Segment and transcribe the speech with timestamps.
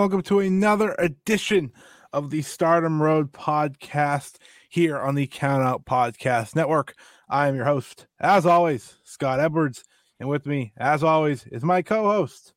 [0.00, 1.70] Welcome to another edition
[2.14, 4.36] of the Stardom Road podcast
[4.70, 6.94] here on the Count Out Podcast Network.
[7.28, 9.84] I am your host, as always, Scott Edwards,
[10.18, 12.54] and with me, as always, is my co-host,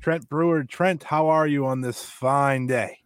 [0.00, 0.62] Trent Brewer.
[0.62, 2.98] Trent, how are you on this fine day?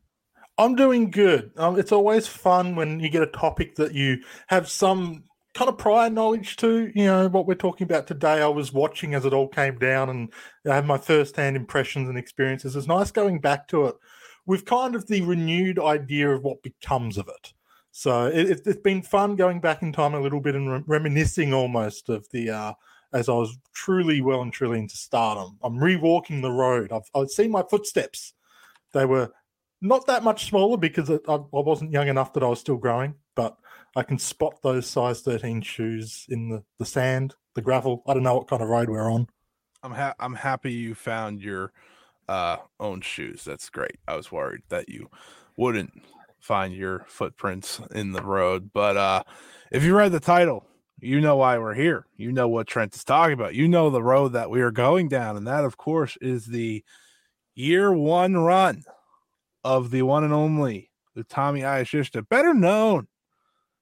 [0.58, 1.52] I'm doing good.
[1.56, 4.18] Um, it's always fun when you get a topic that you
[4.48, 5.24] have some
[5.54, 6.90] kind of prior knowledge to.
[6.94, 8.42] You know what we're talking about today.
[8.42, 10.32] I was watching as it all came down, and
[10.68, 12.76] I have my first-hand impressions and experiences.
[12.76, 13.96] It's nice going back to it
[14.46, 17.52] with kind of the renewed idea of what becomes of it.
[17.90, 21.52] So it, has been fun going back in time a little bit and re- reminiscing
[21.52, 22.72] almost of the uh,
[23.12, 25.58] as I was truly well and truly into stardom.
[25.62, 26.92] I'm rewalking the road.
[26.92, 28.34] I've, I've seen my footsteps.
[28.92, 29.32] They were
[29.80, 33.14] not that much smaller because I, I wasn't young enough that I was still growing,
[33.34, 33.56] but
[33.96, 38.02] I can spot those size 13 shoes in the, the sand, the gravel.
[38.06, 39.26] I don't know what kind of road we're on.
[39.82, 41.72] I'm ha- I'm happy you found your
[42.28, 43.44] uh, own shoes.
[43.44, 43.96] That's great.
[44.06, 45.08] I was worried that you
[45.56, 45.92] wouldn't
[46.40, 49.22] find your footprints in the road, but uh,
[49.70, 50.64] if you read the title,
[51.00, 52.06] you know why we're here.
[52.16, 53.54] You know what Trent is talking about.
[53.54, 56.84] You know the road that we are going down, and that, of course, is the
[57.54, 58.82] year one run
[59.62, 63.08] of the one and only Utami Hayashishita, better known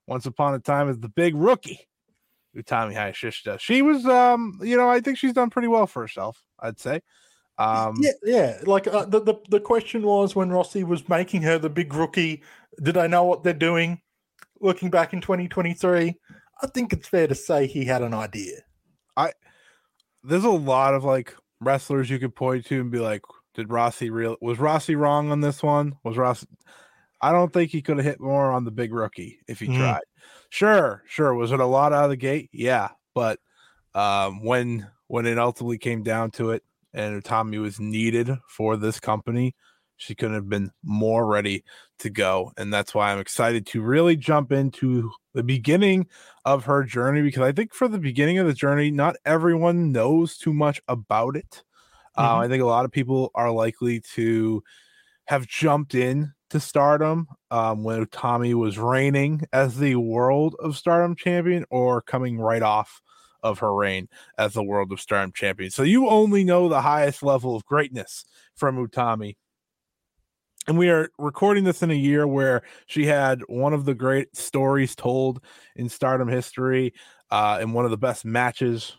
[0.06, 1.88] once upon a time as the big rookie,
[2.56, 3.60] Utami Hayashishita.
[3.60, 6.42] She was, um, you know, I think she's done pretty well for herself.
[6.60, 7.00] I'd say.
[7.58, 8.60] Um, yeah, yeah.
[8.64, 12.42] Like uh, the, the the question was when Rossi was making her the big rookie,
[12.82, 14.00] did I know what they're doing?
[14.60, 16.14] Looking back in 2023,
[16.62, 18.60] I think it's fair to say he had an idea.
[19.16, 19.32] I
[20.22, 23.22] there's a lot of like wrestlers you could point to and be like,
[23.54, 25.96] did Rossi real was Rossi wrong on this one?
[26.04, 26.46] Was Rossi
[27.26, 29.78] I don't think he could have hit more on the big rookie if he mm.
[29.78, 30.03] tried.
[30.48, 31.34] Sure, sure.
[31.34, 32.50] Was it a lot out of the gate?
[32.53, 33.41] Yeah, but
[33.97, 36.62] um, when when it ultimately came down to it,
[36.94, 39.56] and Tommy was needed for this company,
[39.97, 41.65] she couldn't have been more ready
[41.98, 46.06] to go, and that's why I'm excited to really jump into the beginning
[46.44, 50.38] of her journey because I think for the beginning of the journey, not everyone knows
[50.38, 51.65] too much about it.
[52.15, 52.39] Uh, mm-hmm.
[52.39, 54.62] Uh, I think a lot of people are likely to
[55.24, 61.16] have jumped in to stardom um, when Tommy was reigning as the World of Stardom
[61.16, 63.01] champion or coming right off
[63.43, 64.09] of her reign
[64.39, 65.71] as the World of Stardom champion.
[65.71, 69.37] So you only know the highest level of greatness from Utami.
[70.69, 74.37] And we are recording this in a year where she had one of the great
[74.37, 75.41] stories told
[75.77, 76.93] in stardom history
[77.31, 78.97] uh, and one of the best matches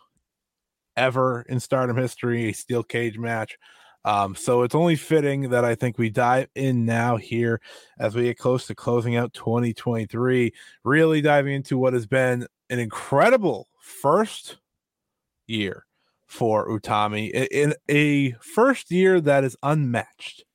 [0.95, 3.57] ever in stardom history, a steel cage match
[4.07, 7.59] um, so it's only fitting that I think we dive in now here
[7.99, 10.53] as we get close to closing out 2023,
[10.85, 14.59] really diving into what has been an incredible first
[15.45, 15.85] year
[16.25, 20.45] for Utami in a first year that is unmatched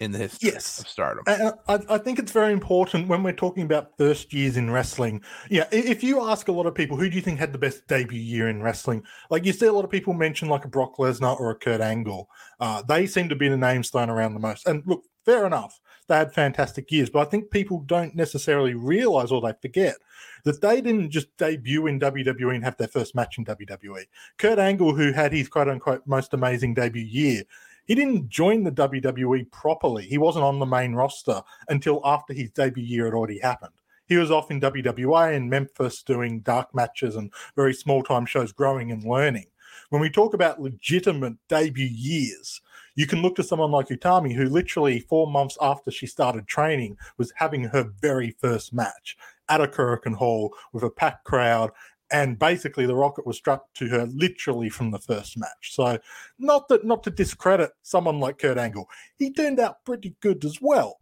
[0.00, 0.80] in the history Yes.
[0.80, 1.24] of Stardom.
[1.26, 5.22] And I, I think it's very important when we're talking about first years in wrestling.
[5.50, 7.86] Yeah, if you ask a lot of people, who do you think had the best
[7.86, 9.02] debut year in wrestling?
[9.30, 11.80] Like you see a lot of people mention like a Brock Lesnar or a Kurt
[11.80, 12.28] Angle.
[12.60, 14.66] Uh, they seem to be the names thrown around the most.
[14.66, 19.32] And look, fair enough, they had fantastic years, but I think people don't necessarily realize
[19.32, 19.96] or they forget
[20.44, 24.04] that they didn't just debut in WWE and have their first match in WWE.
[24.38, 27.42] Kurt Angle, who had his quote unquote most amazing debut year,
[27.86, 30.06] he didn't join the WWE properly.
[30.06, 33.72] He wasn't on the main roster until after his debut year had already happened.
[34.06, 38.52] He was off in WWA in Memphis doing dark matches and very small time shows,
[38.52, 39.46] growing and learning.
[39.90, 42.60] When we talk about legitimate debut years,
[42.94, 46.96] you can look to someone like Utami, who literally four months after she started training
[47.18, 49.16] was having her very first match
[49.48, 51.70] at a Korakuen Hall with a packed crowd.
[52.10, 55.72] And basically, the rocket was strapped to her literally from the first match.
[55.72, 55.98] So,
[56.38, 60.58] not that not to discredit someone like Kurt Angle, he turned out pretty good as
[60.60, 60.98] well.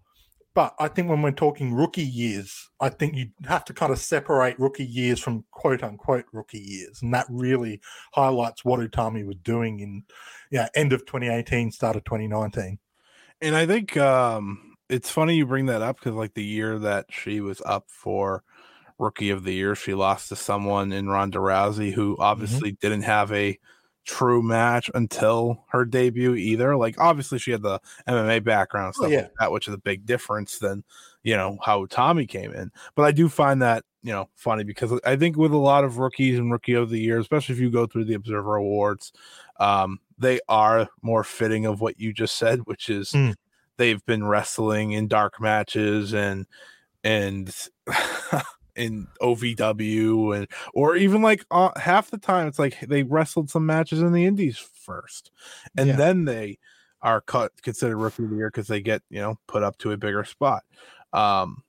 [0.54, 3.98] But I think when we're talking rookie years, I think you have to kind of
[3.98, 7.02] separate rookie years from quote unquote rookie years.
[7.02, 7.80] And that really
[8.12, 10.04] highlights what Utami was doing in
[10.52, 12.78] yeah, end of 2018, start of 2019.
[13.40, 17.06] And I think um it's funny you bring that up because like the year that
[17.10, 18.44] she was up for
[18.98, 23.32] rookie of the year, she lost to someone in Ronda Rousey who obviously didn't have
[23.32, 23.58] a
[24.06, 26.76] true match until her debut either.
[26.76, 29.22] Like obviously she had the MMA background and Oh, stuff yeah.
[29.22, 30.84] like that, which is a big difference than
[31.22, 32.70] you know how Tommy came in.
[32.94, 35.96] But I do find that you know funny because I think with a lot of
[35.98, 39.10] rookies and rookie of the year, especially if you go through the Observer Awards,
[39.58, 43.34] um, they are more fitting of what you just said, which is Mm.
[43.78, 46.46] they've been wrestling in dark matches and
[47.02, 47.54] and
[48.76, 53.66] in OVW and or even like uh, half the time it's like they wrestled some
[53.66, 55.30] matches in the indies first
[55.76, 55.96] and Yeah.
[55.96, 56.58] then they
[57.02, 59.92] are cut considered rookie of the year because they get you know put up to
[59.92, 60.62] a bigger spot
[61.12, 61.62] um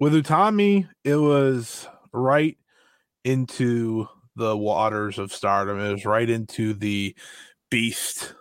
[0.00, 2.56] with utami it was right
[3.24, 4.06] into
[4.36, 7.14] the waters of stardom it was right into the
[7.70, 8.34] beast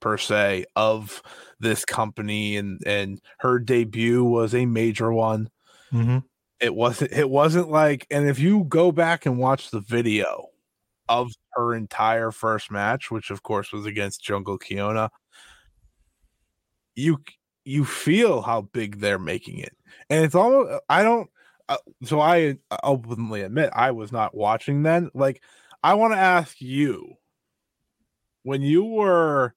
[0.00, 1.22] per se of
[1.58, 5.48] this company and and her debut was a major one
[5.92, 6.18] Mm-hmm.
[6.60, 10.48] It wasn't it wasn't like and if you go back and watch the video
[11.08, 15.08] of her entire first match which of course was against jungle kyona
[16.96, 17.18] you
[17.64, 19.76] you feel how big they're making it.
[20.10, 21.30] And it's almost i don't
[21.68, 25.10] uh, so i openly admit i was not watching then.
[25.14, 25.42] Like
[25.82, 27.14] i want to ask you
[28.42, 29.54] when you were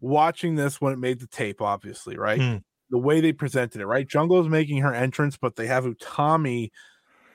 [0.00, 2.40] watching this when it made the tape obviously right?
[2.40, 2.56] Hmm.
[2.92, 4.06] The way they presented it right?
[4.08, 6.70] Jungle is making her entrance but they have utami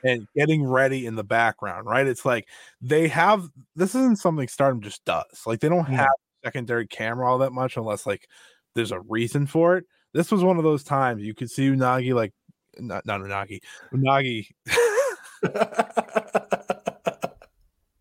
[0.03, 2.07] and getting ready in the background right?
[2.07, 2.47] It's like
[2.79, 5.41] they have this isn't something stardom just does.
[5.45, 5.97] Like they don't No.
[5.97, 6.07] have
[6.45, 8.29] secondary camera all that much unless like
[8.75, 9.85] there's a reason for it.
[10.13, 12.31] This was one of those times you could see unagi like
[12.79, 13.59] not, not unagi
[13.93, 14.47] unagi.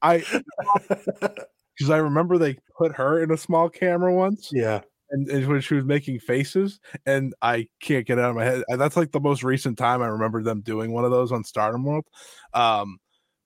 [0.02, 0.18] I
[0.88, 4.50] because i remember they put her in a small camera once.
[4.52, 4.82] Yeah.
[5.10, 8.44] And, and when she was making faces, and I can't get it out of my
[8.44, 8.64] head.
[8.68, 11.44] And That's like the most recent time I remember them doing one of those on
[11.44, 12.06] Stardom World.
[12.54, 12.98] Um,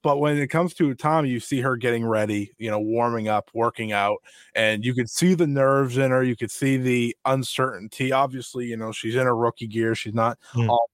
[0.02, 3.50] but when it comes to Tommy, you see her getting ready, you know, warming up,
[3.52, 4.18] working out,
[4.54, 6.22] and you could see the nerves in her.
[6.22, 8.10] You could see the uncertainty.
[8.10, 9.94] Obviously, you know, she's in her rookie gear.
[9.94, 10.70] She's not Mm.
[10.70, 10.90] all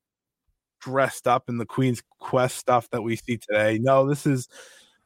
[0.80, 3.78] dressed up in the Queen's Quest stuff that we see today.
[3.80, 4.48] No, this is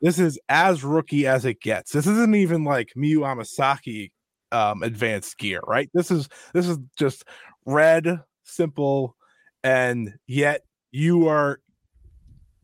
[0.01, 1.93] this is as rookie as it gets.
[1.93, 4.11] This isn't even like Miyu Amasaki
[4.53, 5.91] um advanced gear, right?
[5.95, 7.25] This is this is just
[7.67, 9.17] red, simple,
[9.63, 11.61] and yet you are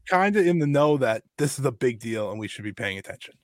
[0.08, 2.72] kind of in the know that this is a big deal and we should be
[2.72, 3.34] paying attention.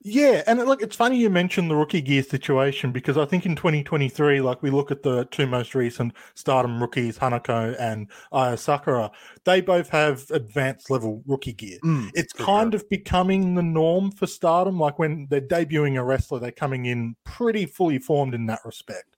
[0.00, 3.56] Yeah, and look, it's funny you mentioned the rookie gear situation because I think in
[3.56, 9.10] 2023, like we look at the two most recent Stardom rookies, Hanako and Aya Sakura,
[9.44, 11.78] they both have advanced level rookie gear.
[12.14, 14.78] It's for kind of becoming the norm for Stardom.
[14.78, 19.16] Like when they're debuting a wrestler, they're coming in pretty fully formed in that respect.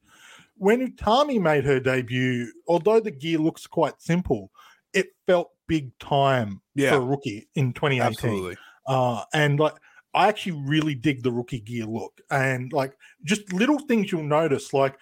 [0.57, 4.51] When Utami made her debut, although the gear looks quite simple,
[4.95, 6.91] it felt big time Yeah.
[6.93, 8.57] for a rookie in 2018 Absolutely.
[8.87, 9.75] uh and like
[10.15, 14.73] i actually really dig the rookie gear look and like just little things you'll notice
[14.73, 14.97] like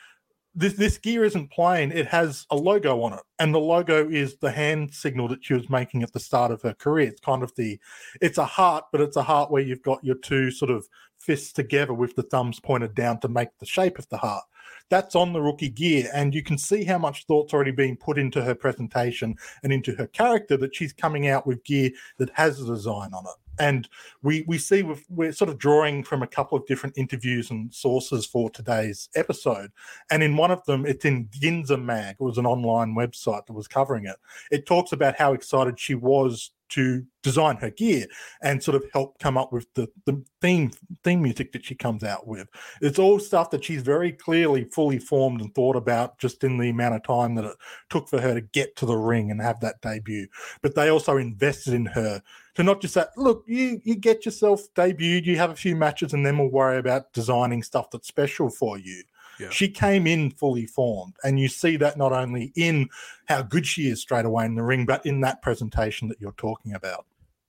[0.58, 4.36] this this gear isn't plain it has a logo on it and the logo is
[4.38, 7.08] the hand signal that she was making at the start of her career.
[7.08, 7.78] It's kind of the
[8.20, 11.52] it's a heart but it's a heart where you've got your two sort of fists
[11.52, 14.44] together with the thumbs pointed down to make the shape of the heart.
[14.90, 18.18] That's on the rookie gear and you can see how much thought's already being put
[18.18, 22.60] into her presentation and into her character that she's coming out with gear that has
[22.60, 23.88] a design on it And
[24.22, 28.26] we we see we're sort of drawing from a couple of different interviews and sources
[28.26, 29.70] for today's episode.
[30.10, 33.52] And in one of them, it's in Ginza Mag, it was an online website that
[33.52, 34.16] was covering it.
[34.50, 38.06] It talks about how excited she was to design her gear
[38.42, 40.70] and sort of help come up with the, the theme
[41.02, 42.48] theme music that she comes out with.
[42.80, 46.70] It's all stuff that she's very clearly fully formed and thought about just in the
[46.70, 47.56] amount of time that it
[47.90, 50.26] took for her to get to the ring and have that debut.
[50.62, 52.22] But they also invested in her
[52.54, 56.12] to not just say, look, you you get yourself debuted, you have a few matches,
[56.12, 59.02] and then we'll worry about designing stuff that's special for you.
[59.38, 59.50] Yeah.
[59.50, 62.88] She came in fully formed, and you see that not only in
[63.26, 66.33] how good she is straight away in the ring, but in that presentation that you're
[66.33, 67.07] talking about.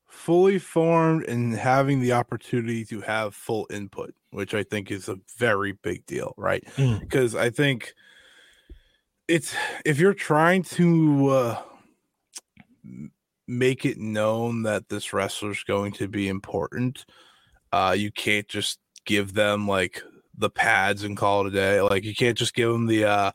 [0.10, 5.20] fully formed and having the opportunity to have full input, which I think is a
[5.38, 6.64] very big deal, right?
[6.76, 7.00] Mm.
[7.00, 7.94] Because I think
[9.28, 9.56] it's
[9.86, 11.62] if you're trying to uh,
[13.48, 17.06] make it known that this wrestler is going to be important,
[17.72, 20.02] uh, you can't just give them like
[20.40, 21.82] the pads and call it a day.
[21.82, 23.32] Like you can't just give them the uh,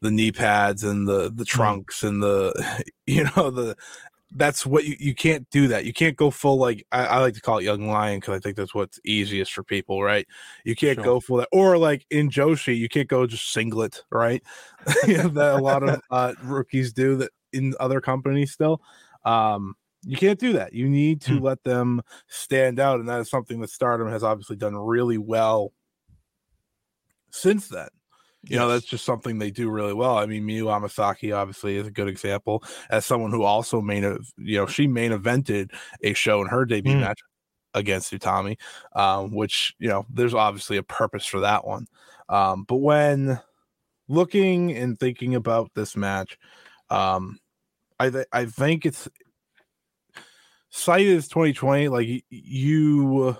[0.00, 3.76] the knee pads and the the trunks and the you know the
[4.32, 5.86] that's what you, you can't do that.
[5.86, 8.40] You can't go full like I, I like to call it young lion because I
[8.40, 10.26] think that's what's easiest for people, right?
[10.64, 11.04] You can't Sure.
[11.04, 14.42] go full that or like in Joshi, you can't go just singlet, right?
[15.06, 18.82] That a lot of uh, rookies do that in other companies still.
[19.24, 20.72] Um, you can't do that.
[20.74, 21.44] You need to Hmm.
[21.44, 25.72] let them stand out, and that is something that Stardom has obviously done really well
[27.30, 27.88] since then.
[28.44, 30.16] You know, that's just something they do really well.
[30.16, 34.04] I mean, Miyu Amasaki obviously is a good example as someone who also main,
[34.38, 35.72] you know, she main evented
[36.04, 37.00] a show in her debut Mm.
[37.00, 37.20] match
[37.74, 38.56] against Utami,
[38.94, 41.86] um, which you know, there's obviously a purpose for that one.
[42.28, 43.40] Um, but when
[44.08, 46.38] looking and thinking about this match,
[46.90, 47.38] um,
[47.98, 49.08] I th- I think it's
[50.70, 51.88] sight is 2020.
[51.88, 53.36] Like you,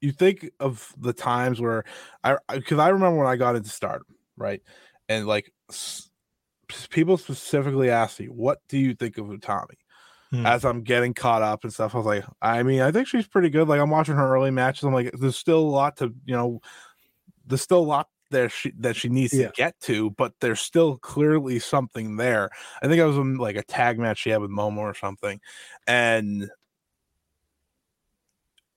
[0.00, 1.84] you think of the times where
[2.24, 4.62] I because I remember when I got into Stardom, right,
[5.08, 6.10] and like s-
[6.90, 9.76] people specifically ask me, "What do you think of Utami?"
[10.32, 10.46] Hmm.
[10.46, 13.28] As I'm getting caught up and stuff, I was like, I mean, I think she's
[13.28, 13.68] pretty good.
[13.68, 14.84] Like I'm watching her early matches.
[14.84, 16.60] I'm like, there's still a lot to, you know,
[17.46, 19.48] there's still a lot there she, that she needs Yeah.
[19.48, 22.50] to get to, but there's still clearly something there.
[22.82, 25.40] I think I was in like a tag match she had with Momo or something,
[25.86, 26.50] and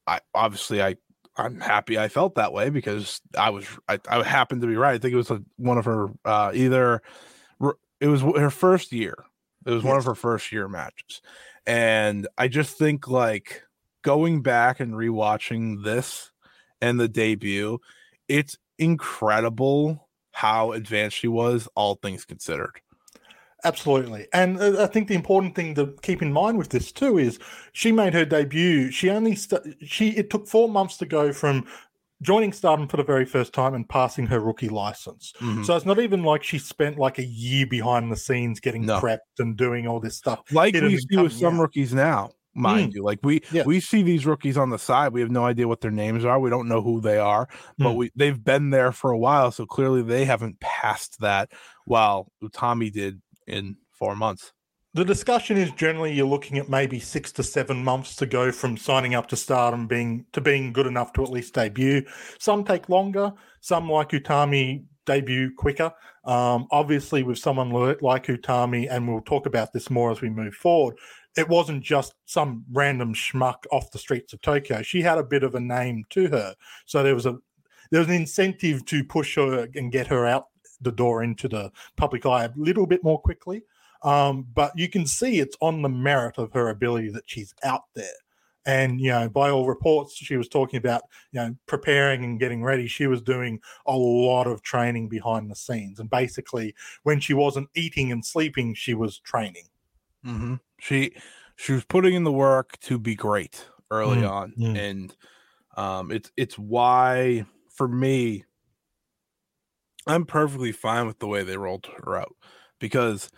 [0.07, 0.95] I obviously I
[1.35, 4.95] I'm happy I felt that way because I was I, I happened to be right.
[4.95, 7.01] I think it was a, one of her uh either
[7.99, 9.15] it was her first year.
[9.65, 11.21] It was one of her first year matches.
[11.65, 13.63] And I just think like
[14.01, 16.31] going back and rewatching this
[16.81, 17.79] and the debut,
[18.27, 22.81] it's incredible how advanced she was, all things considered.
[23.65, 24.27] Absolutely.
[24.33, 27.39] And uh, I think the important thing to keep in mind with this too is
[27.71, 28.91] she made her debut.
[28.91, 31.65] She only st- she it took 4 months to go from
[32.21, 35.33] joining Stardom for the very first time and passing her rookie license.
[35.41, 35.65] Mhm.
[35.65, 38.99] So it's not even like she spent like a year behind the scenes getting No.
[38.99, 40.41] prepped and doing all this stuff.
[40.51, 41.61] like we see with some out.
[41.61, 43.63] rookies now mind you like we Yeah.
[43.65, 46.39] we see these rookies on the side we have no idea what their names are
[46.39, 47.47] we don't know who they are
[47.79, 47.95] but Mm.
[47.95, 51.49] we they've been there for a while so clearly they haven't passed that
[51.85, 54.53] while utami did in four months
[54.93, 58.77] The discussion is generally you're looking at maybe six to seven months to go from
[58.77, 62.03] signing up to stardom being to being good enough to at least debut.
[62.39, 65.91] Some take longer, some like Utami debut quicker.
[66.25, 70.53] Um, obviously, with someone like Utami, and we'll talk about this more as we move
[70.53, 70.95] forward,
[71.35, 74.81] it wasn't just some random schmuck off the streets of Tokyo.
[74.81, 77.37] She had a bit of a name to her, so there was a
[77.91, 80.47] there was an incentive to push her and get her out
[80.83, 83.63] the door into the public eye a little bit more quickly.
[84.03, 87.83] Um, but you can see it's on the merit of her ability that she's out
[87.95, 88.05] there.
[88.65, 92.63] And you know, by all reports, she was talking about you know preparing and getting
[92.63, 92.87] ready.
[92.87, 96.73] She was doing a lot of training behind the scenes, and basically,
[97.03, 99.65] when she wasn't eating and sleeping, she was training.
[100.25, 100.55] mm-hmm.
[100.79, 101.13] she
[101.55, 104.77] she was putting in the work to be great early Mm, on mm.
[104.77, 105.15] and
[105.77, 108.43] um it's it's why for me
[110.07, 112.35] i'm perfectly fine with the way they rolled her out
[112.79, 113.29] because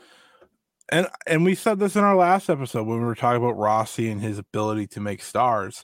[0.90, 4.10] and and we said this in our last episode when we were talking about Rossi
[4.10, 5.84] and his ability to make stars.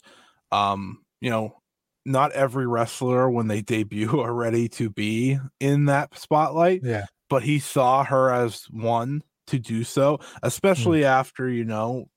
[0.52, 1.56] Um, you know,
[2.06, 7.44] not every wrestler when they debut are ready to be in that spotlight, Yeah, but
[7.44, 12.10] he saw her as one to do so, especially after, you know,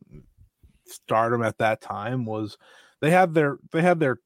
[0.86, 2.58] stardom at that time was
[3.00, 4.18] they had their they had their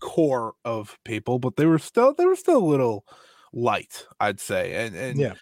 [0.00, 3.06] core of people, but they were still they were still a little
[3.54, 4.74] light, I'd say.
[4.86, 5.34] And and yeah,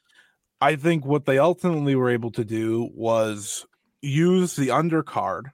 [0.61, 3.66] I think what they ultimately were able to do was
[4.02, 5.47] use the undercard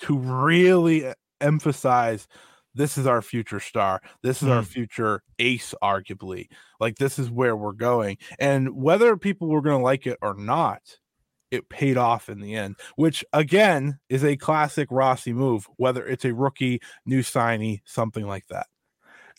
[0.00, 2.26] to really emphasize
[2.74, 4.00] this is our future star.
[4.22, 4.66] This is our Mm.
[4.66, 6.46] future ace, arguably.
[6.78, 8.18] Like, this is where we're going.
[8.38, 10.98] And whether people were going to like it or not,
[11.50, 16.24] it paid off in the end, which again is a classic Rossi move, whether it's
[16.24, 18.66] a rookie, new signee, something like that.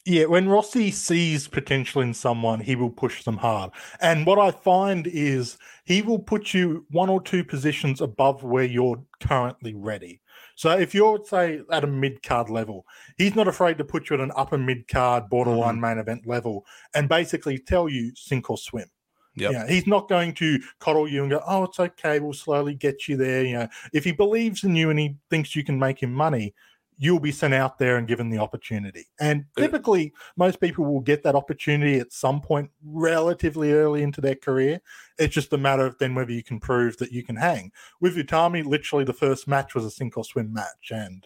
[0.06, 3.72] Yeah, when Rossi sees potential in someone, he will push them hard.
[4.02, 8.64] And what I find is he will put you one or two positions above where
[8.64, 10.22] you're currently ready.
[10.56, 12.86] So if you're, say, at a mid card level,
[13.18, 15.82] he's not afraid to put you at an upper mid card, borderline mm-hmm.
[15.82, 18.90] main event level, and basically tell you sink or swim.
[19.36, 19.52] Yep.
[19.52, 23.08] Yeah, he's not going to coddle you and go, "Oh, it's okay, we'll slowly get
[23.08, 26.02] you there." You know, if he believes in you and he thinks you can make
[26.04, 26.54] him money,
[27.02, 29.08] you'll be sent out there and given the opportunity.
[29.22, 34.36] And typically, most people will get that opportunity at some point relatively early into their
[34.36, 34.82] career.
[35.18, 37.72] It's just a matter of then whether you can prove that you can hang.
[38.02, 41.26] With Utami, literally the first match was a sink or swim match, and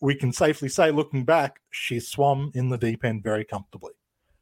[0.00, 3.92] we can safely say, looking back, she swam in the deep end very comfortably.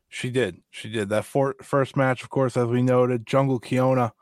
[0.09, 0.63] She did.
[0.71, 1.09] She did.
[1.09, 4.13] That for, first match, of course, as we noted, Jungle Kyona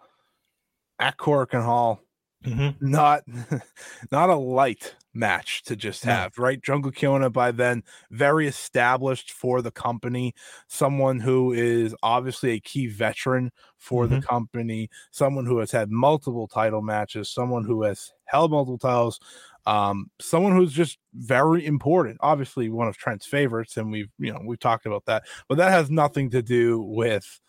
[0.99, 2.01] at Korakuen Hall.
[2.45, 2.91] Mm-hmm.
[2.91, 3.25] Not
[4.13, 6.63] not a light match to just have, right?
[6.63, 10.35] Jungle Kyona by then very established for the company,
[10.69, 16.47] someone who is obviously a key veteran for the company, someone who has had multiple
[16.47, 19.19] title matches, someone who has held multiple titles,
[19.67, 22.19] um, someone who's just very important.
[22.21, 25.73] Obviously, one of Trent's favorites, and we've you know we've talked about that, but that
[25.73, 27.41] has nothing to do with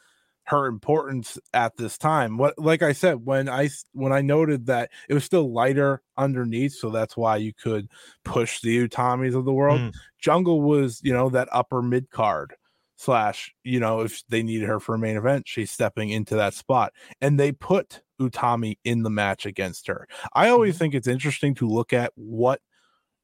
[0.48, 2.38] her importance at this time.
[2.38, 6.74] What like I said, when I when I noted that it was still lighter underneath,
[6.74, 7.89] so that's why you could
[8.24, 9.80] push the Utamis of the world.
[9.82, 9.94] Mm.
[10.20, 12.56] Jungle was, you know, that upper mid card
[12.96, 16.54] slash, you know, if they needed her for a main event, she's stepping into that
[16.54, 16.94] spot.
[17.20, 20.08] And they put Utami in the match against her.
[20.34, 22.62] I always think it's interesting to look at what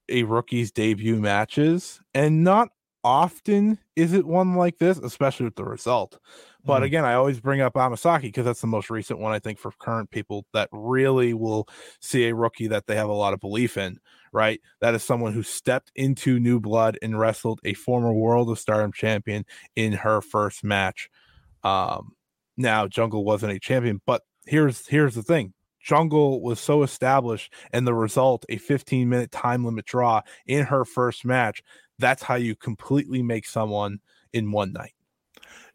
[0.09, 2.69] a rookie's debut match is, and not
[3.03, 6.19] often is it one like this, especially with the result.
[6.65, 6.83] But Mhm.
[6.83, 9.71] again, I always bring up Amasaki because that's the most recent one I think for
[9.79, 11.67] current people that really will
[11.99, 13.99] see a rookie that they have a lot of belief in,
[14.31, 14.61] right?
[14.79, 18.93] That is someone who stepped into new blood and wrestled a former World of Stardom
[18.93, 21.09] champion in her first match.
[21.63, 22.13] Um,
[22.57, 25.53] now Jungle wasn't a champion, but here's here's the thing.
[25.81, 30.85] Jungle was so established and the result a 15 minute time limit draw in her
[30.85, 31.61] first match.
[31.99, 33.99] That's how you completely make someone
[34.33, 34.93] in one night.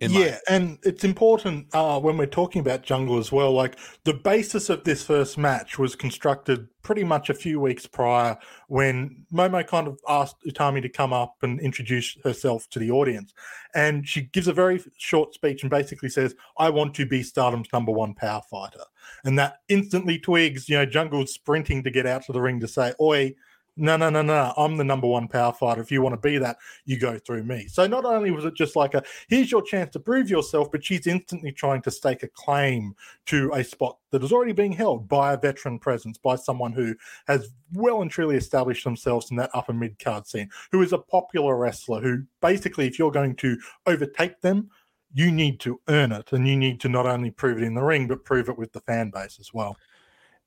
[0.01, 3.53] In my yeah, and it's important uh, when we're talking about Jungle as well.
[3.53, 8.39] Like the basis of this first match was constructed pretty much a few weeks prior
[8.69, 13.35] when Momo kind of asked Utami to come up and introduce herself to the audience.
[13.75, 17.69] And she gives a very short speech and basically says, I want to be Stardom's
[17.73, 18.85] number one power fighter.
[19.25, 22.69] And that instantly twigs, you know, Jungle's sprinting to get out to the ring to
[22.69, 23.35] say, Oi,
[23.79, 25.81] no, no, no, no, I'm the number one power fighter.
[25.81, 27.69] If you want to be that, you go through me.
[27.69, 30.85] So not only was it just like a here's your chance to prove yourself, but
[30.85, 32.95] she's instantly trying to stake a claim
[33.27, 36.95] to a spot that is already being held by a veteran presence, by someone who
[37.29, 40.99] has well and truly established themselves in that upper mid card scene, who is a
[40.99, 44.69] popular wrestler, who basically, if you're going to overtake them,
[45.15, 46.33] you need to earn it.
[46.33, 48.73] And you need to not only prove it in the ring, but prove it with
[48.73, 49.77] the fan base as well.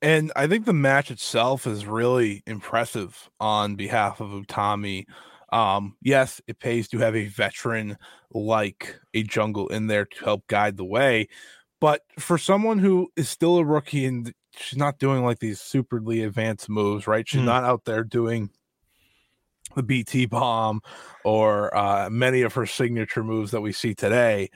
[0.02, 5.06] And I think the match itself is really impressive on behalf of Utami.
[5.52, 7.98] Um, yes, it pays to have a veteran
[8.32, 11.28] like a jungle in there to help guide the way.
[11.80, 16.26] But for someone who is still a rookie and she's not doing like these superly
[16.26, 17.28] advanced moves, right?
[17.28, 17.46] She's Mm.
[17.46, 18.50] not out there doing
[19.76, 20.82] the BT bomb
[21.24, 24.50] or uh, many of her signature moves that we see today.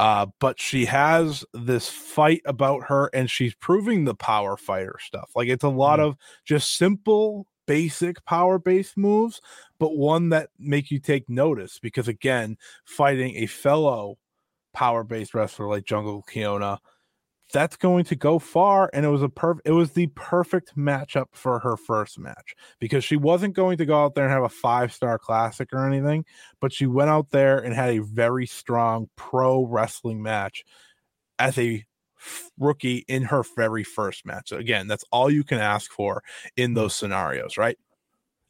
[0.00, 5.30] Uh, but she has this fight about her and she's proving the power fighter stuff.
[5.36, 6.06] Like it's a lot Mm.
[6.08, 9.42] of just simple, basic power based moves,
[9.78, 14.18] but one that make you take notice because, again, fighting a fellow
[14.74, 16.78] power based wrestler like Jungle Kyona,
[17.52, 18.90] that's going to go far.
[18.92, 23.04] And it was a perfect, it was the perfect matchup for her first match because
[23.04, 26.24] she wasn't going to go out there and have a five star classic or anything,
[26.60, 30.64] but she went out there and had a very strong pro wrestling match
[31.38, 31.84] as a
[32.58, 34.52] rookie in her very first match.
[34.52, 36.22] Again, that's all you can ask for
[36.56, 36.74] in hmm.
[36.74, 37.78] those scenarios, right?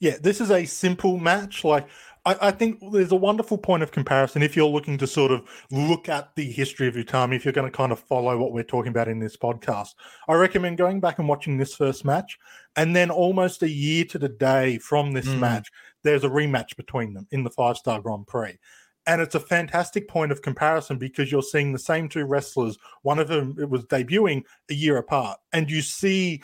[0.00, 1.62] Yeah, this is a simple match.
[1.62, 1.86] Like,
[2.26, 5.42] I, I think there's a wonderful point of comparison if you're looking to sort of
[5.70, 8.62] look at the history of Utami, if you're going to kind of follow what we're
[8.62, 9.90] talking about in this podcast.
[10.28, 12.38] I recommend going back and watching this first match.
[12.76, 15.38] And then almost a year to the day from this Mm.
[15.40, 15.70] match,
[16.04, 18.58] there's a rematch between them in the five star Grand Prix.
[19.06, 22.78] And it's a fantastic point of comparison because you're seeing the same two wrestlers.
[23.02, 26.42] One of them it was debuting a year apart, and you see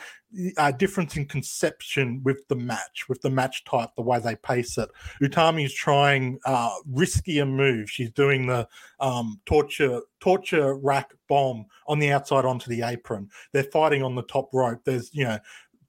[0.57, 4.77] a difference in conception with the match, with the match type, the way they pace
[4.77, 4.89] it.
[5.21, 7.91] Utami's trying uh, riskier moves.
[7.91, 8.67] She's doing the
[8.99, 13.29] um, torture torture rack bomb on the outside onto the apron.
[13.53, 14.81] They're fighting on the top rope.
[14.83, 15.39] There's you know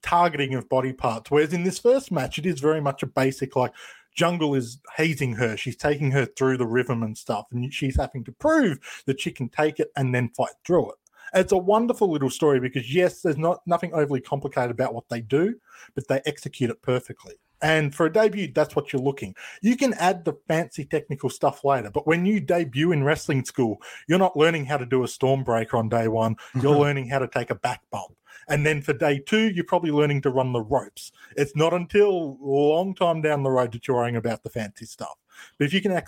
[0.03, 1.31] targeting of body parts.
[1.31, 3.73] Whereas in this first match, it is very much a basic like
[4.19, 5.57] Jungle is hazing her.
[5.57, 9.31] She's taking her through the rhythm and stuff, and she's having to prove that she
[9.31, 10.97] can take it and then fight through it.
[11.35, 15.21] it's a wonderful little story because yes, there's not nothing overly complicated about what they
[15.21, 15.55] do,
[15.95, 17.35] but they execute it perfectly.
[17.63, 19.37] And for a debut, that's what you're looking.
[19.63, 23.81] You can add the fancy technical stuff later, but when you debut in wrestling school,
[24.09, 26.37] you're not learning how to do a stormbreaker on day one.
[26.55, 26.81] You're mm-hmm.
[26.81, 28.17] learning how to take a back bump.
[28.49, 31.13] And then for day two, you're probably learning to run the ropes.
[31.37, 34.87] It's not until a long time down the road that you're worrying about the fancy
[34.87, 35.17] stuff.
[35.59, 36.01] But if you can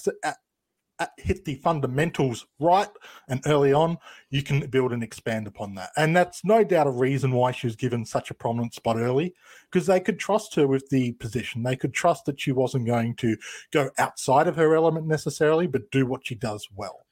[1.16, 2.90] hit the fundamentals right
[3.28, 3.96] and early on,
[4.28, 5.90] you can build and expand upon that.
[5.96, 9.34] And that's no doubt a reason why she was given such a prominent spot early,
[9.70, 11.62] because they could trust her with the position.
[11.62, 13.36] They could trust that she wasn't going to
[13.70, 17.06] go outside of her element necessarily, but do what she does well.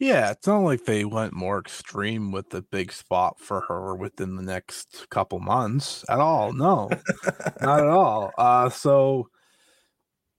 [0.00, 4.34] Yeah, it's not like they went more extreme with the big spot for her within
[4.34, 6.52] the next couple months at all.
[6.60, 6.88] No,
[7.60, 8.32] not at all.
[8.38, 9.28] Uh, so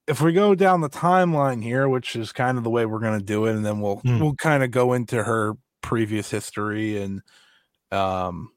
[0.07, 3.19] if we go down the timeline here, which is kind of the way we're going
[3.19, 4.19] to do it, and then we'll mm.
[4.19, 7.21] we'll kind of go into her previous history and
[7.91, 8.49] um,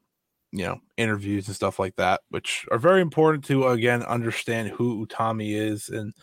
[0.51, 5.05] you know, interviews and stuff like that, which are very important to again understand who
[5.05, 6.13] Utami is and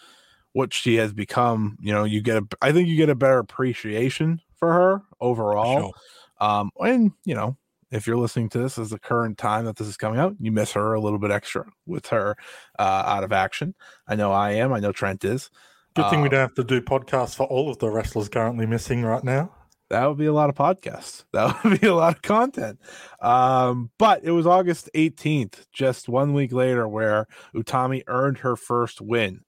[0.55, 1.79] what she has become.
[1.81, 5.81] You know, you get a I think you get a better appreciation for her overall.
[5.81, 5.92] Sure.
[6.40, 7.57] Um, and you know,
[7.90, 10.53] if you're listening to this as the current time that this is coming out, you
[10.53, 12.37] miss her a little bit extra with her
[12.79, 13.75] uh, out of action.
[14.07, 14.72] I know I am.
[14.72, 15.51] I know Trent is.
[15.96, 18.66] Good thing we um, don't have to do podcasts for all of the wrestlers currently
[18.66, 19.53] missing right now.
[19.90, 21.25] That would be a lot of podcasts.
[21.33, 22.79] That would be a lot of content.
[23.20, 29.01] Um, but it was August 18th, just one week later, where Utami earned her first
[29.01, 29.40] win,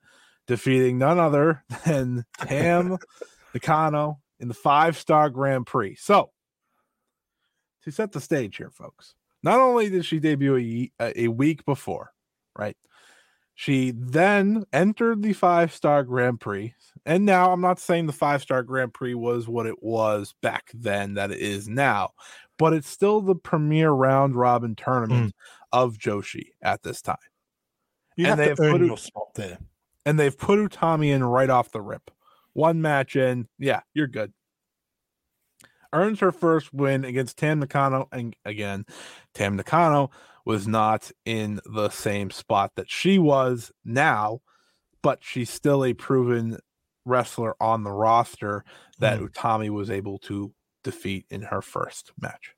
[0.48, 2.98] defeating none other than Tam
[3.54, 5.96] Nakano in the five star Grand Prix.
[5.96, 6.30] So,
[7.84, 12.12] to set the stage here, folks, not only did she debut a, a week before,
[12.58, 12.76] right?
[13.54, 16.74] She then entered the five star Grand Prix.
[17.06, 20.70] And now I'm not saying the five star Grand Prix was what it was back
[20.74, 22.10] then that it is now,
[22.58, 25.32] but it's still the premier round robin tournament mm.
[25.72, 27.16] of Joshi at this time.
[28.16, 29.58] You and have to earn put, your spot there.
[30.06, 32.10] And they've put Utami in right off the rip
[32.54, 34.32] one match in, yeah, you're good.
[35.92, 38.84] Earns her first win against Tam Nakano, and again,
[39.32, 40.10] Tam Nakano
[40.44, 44.40] was not in the same spot that she was now,
[45.02, 46.58] but she's still a proven
[47.04, 48.64] wrestler on the roster
[48.98, 49.28] that mm.
[49.28, 52.54] Utami was able to defeat in her first match.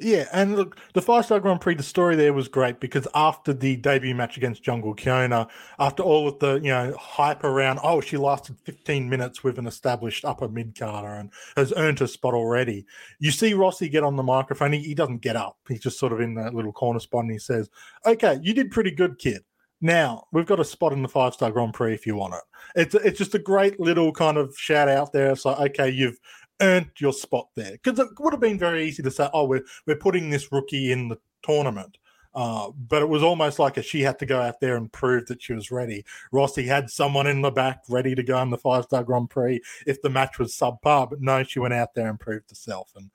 [0.00, 3.52] Yeah, and look, the five star Grand Prix, the story there was great because after
[3.52, 8.00] the debut match against Jungle Kyona, after all of the you know hype around, oh,
[8.00, 12.34] she lasted 15 minutes with an established upper mid carder and has earned her spot
[12.34, 12.86] already.
[13.20, 16.12] You see Rossi get on the microphone, he, he doesn't get up, he's just sort
[16.12, 17.70] of in that little corner spot and he says,
[18.04, 19.42] Okay, you did pretty good, kid.
[19.80, 22.40] Now we've got a spot in the five star Grand Prix if you want it.
[22.74, 25.30] It's it's just a great little kind of shout out there.
[25.30, 26.18] It's like okay, you've
[26.60, 29.64] earned your spot there because it would have been very easy to say, "Oh, we're
[29.86, 31.98] we're putting this rookie in the tournament."
[32.34, 35.26] Uh, but it was almost like a, she had to go out there and prove
[35.26, 36.04] that she was ready.
[36.32, 39.60] Rossi had someone in the back ready to go in the five star Grand Prix
[39.86, 42.92] if the match was subpar, but no, she went out there and proved herself.
[42.96, 43.10] And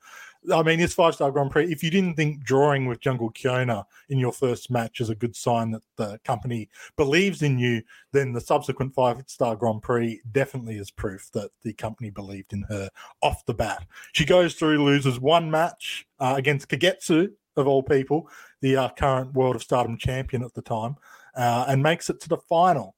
[0.52, 3.84] I mean, this five star Grand Prix, if you didn't think drawing with Jungle Kyona
[4.08, 8.32] in your first match is a good sign that the company believes in you, then
[8.32, 12.88] the subsequent five star Grand Prix definitely is proof that the company believed in her
[13.22, 13.86] off the bat.
[14.12, 18.28] She goes through, loses one match uh, against Kagetsu, of all people,
[18.60, 20.96] the uh, current World of Stardom champion at the time,
[21.36, 22.94] uh, and makes it to the final.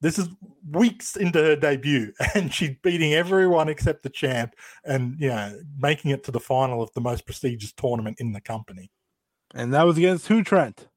[0.00, 0.28] This is
[0.70, 4.54] weeks into her debut, and she's beating everyone except the champ,
[4.84, 8.40] and you know, making it to the final of the most prestigious tournament in the
[8.40, 8.90] company.
[9.54, 10.88] And that was against who, Trent?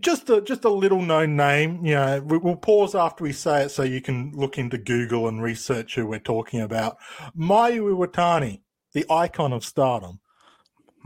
[0.00, 1.84] Just a just a little known name.
[1.84, 5.28] You know, we, will pause after we say it so you can look into Google
[5.28, 6.98] and research who we're talking about.
[7.36, 8.60] Mayu Iwatani,
[8.92, 10.20] the icon of Stardom.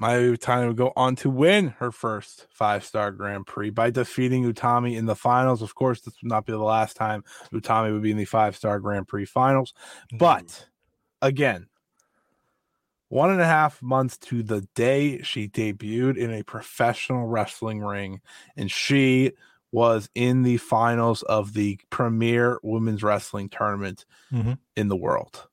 [0.00, 4.44] Mayu Iwatani would go on to win her first five star Grand Prix by defeating
[4.44, 5.61] Utami in the finals.
[5.61, 8.56] Of course, this would not be the last time Utami would be in the five
[8.56, 9.74] star Grand Prix finals.
[10.06, 10.18] Mm-hmm.
[10.18, 10.68] But
[11.20, 11.66] again,
[13.08, 18.20] one and a half months to the day she debuted in a professional wrestling ring,
[18.56, 19.32] and she
[19.72, 24.58] was in the finals of the premier women's wrestling tournament Mhm.
[24.76, 25.47] in the world.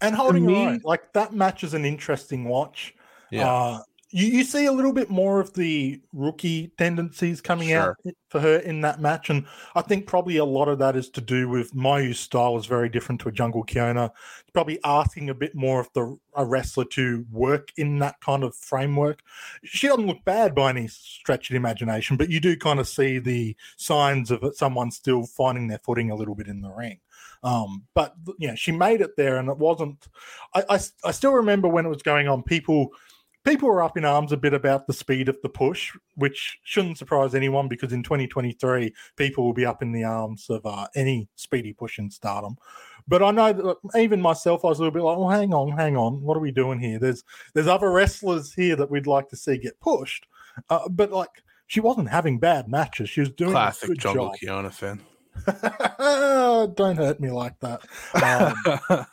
[0.00, 0.80] And holding me- own.
[0.84, 2.94] Like that match is an interesting watch.
[3.30, 3.50] Yeah.
[3.50, 7.96] Uh, you, you see a little bit more of the rookie tendencies coming out
[8.30, 9.30] for her in that match.
[9.30, 12.66] And I think probably a lot of that is to do with Mayu's style is
[12.66, 14.10] very different to a Jungle Kyona.
[14.52, 18.54] Probably asking a bit more of the a wrestler to work in that kind of
[18.54, 19.22] framework.
[19.64, 22.86] She doesn't look bad by any stretch of the imagination, but you do kind of
[22.86, 27.00] see the signs of someone still finding their footing a little bit in the ring.
[27.42, 30.08] Um, but yeah, she made it there, and it wasn't.
[30.54, 32.42] I, I, I still remember when it was going on.
[32.42, 32.90] People
[33.46, 36.98] people were up in arms a bit about the speed of the push, which shouldn't
[36.98, 41.28] surprise anyone because in 2023 people will be up in the arms of uh, any
[41.36, 42.56] speedy push in Stardom.
[43.08, 45.76] But I know that even myself, I was a little bit like, "Oh, hang on,
[45.76, 47.22] hang on, what are we doing here?" There's
[47.54, 50.26] there's other wrestlers here that we'd like to see get pushed,
[50.68, 51.30] uh, but like
[51.68, 53.08] she wasn't having bad matches.
[53.08, 54.64] She was doing a Classic good Jungle job.
[54.64, 55.00] Kyona fan.
[56.74, 57.82] Don't hurt me like that.
[58.22, 59.06] Um,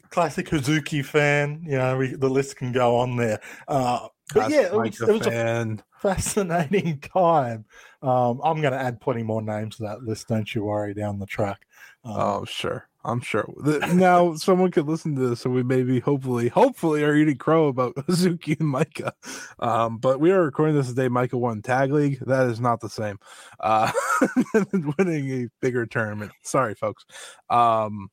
[0.10, 1.62] classic Hazuki fan.
[1.64, 3.40] You know, we, the list can go on there.
[3.68, 7.64] Uh, but yeah, it was, it was a fascinating time.
[8.02, 10.28] Um, I'm going to add plenty more names to that list.
[10.28, 11.66] Don't you worry down the track.
[12.04, 12.88] Um, Oh, sure.
[13.04, 13.52] I'm sure.
[13.94, 17.94] Now someone could listen to this, and we maybe, hopefully, hopefully, are eating crow about
[17.96, 19.12] Hazuki and Maika.
[19.58, 21.08] Um, but we are recording this today.
[21.08, 22.20] Maika won tag league.
[22.26, 23.18] That is not the same.
[23.58, 23.90] Uh,
[24.98, 26.30] winning a bigger tournament.
[26.42, 27.04] Sorry, folks.
[27.50, 28.08] Um,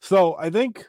[0.00, 0.84] so I think,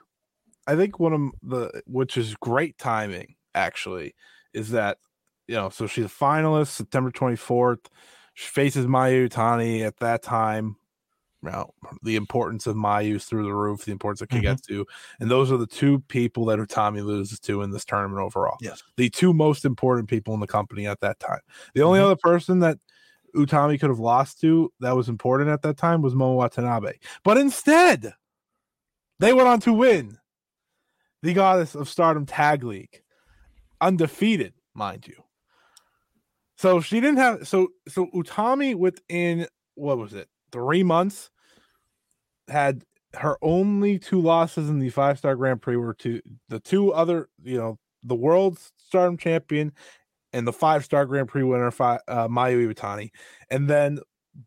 [0.67, 4.13] I think one of the which is great timing actually
[4.53, 4.97] is that
[5.47, 7.85] you know so she's a finalist September 24th.
[8.35, 10.75] She faces Mayu Iwatani at that time
[11.45, 11.71] now
[12.03, 14.85] the importance of Mayu is through the roof, the importance of Mhm.
[15.19, 18.57] And those are the two people that Utami loses to in this tournament overall.
[18.61, 18.83] Yes.
[18.97, 21.41] The two most important people in the company at that time.
[21.73, 22.05] The only Mhm.
[22.05, 22.79] other person that
[23.35, 26.93] Utami could have lost to that was important at that time was Momo Watanabe.
[27.23, 28.13] But instead,
[29.19, 30.17] they went on to win
[31.21, 33.03] the Goddess of Stardom Tag League,
[33.81, 35.23] undefeated, mind you.
[36.57, 41.29] So she didn't have so so Utami within what was it three months
[42.49, 42.83] had
[43.15, 47.29] her only two losses in the five star Grand Prix were to the two other
[47.43, 49.73] you know the world's Stardom champion
[50.33, 53.09] and the five star Grand Prix winner uh, Mayu Iwatani,
[53.49, 53.99] and then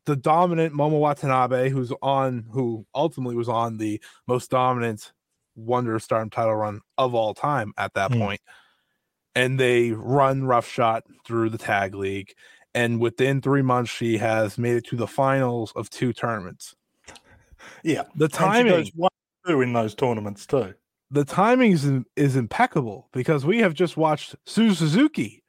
[0.04, 5.12] the dominant Momo Watanabe, who's on who ultimately was on the most dominant
[5.56, 8.18] Wonder Stardom title run of all time at that Hmm.
[8.18, 8.40] point.
[9.34, 12.32] And they run roughshod through the tag league.
[12.74, 16.74] And within three months, she has made it to the finals of two tournaments.
[17.82, 18.02] Yeah.
[18.16, 19.10] The timing, one
[19.46, 20.74] two in those tournaments too.
[21.10, 25.42] the timing is, is impeccable because we have just watched Suzu Suzuki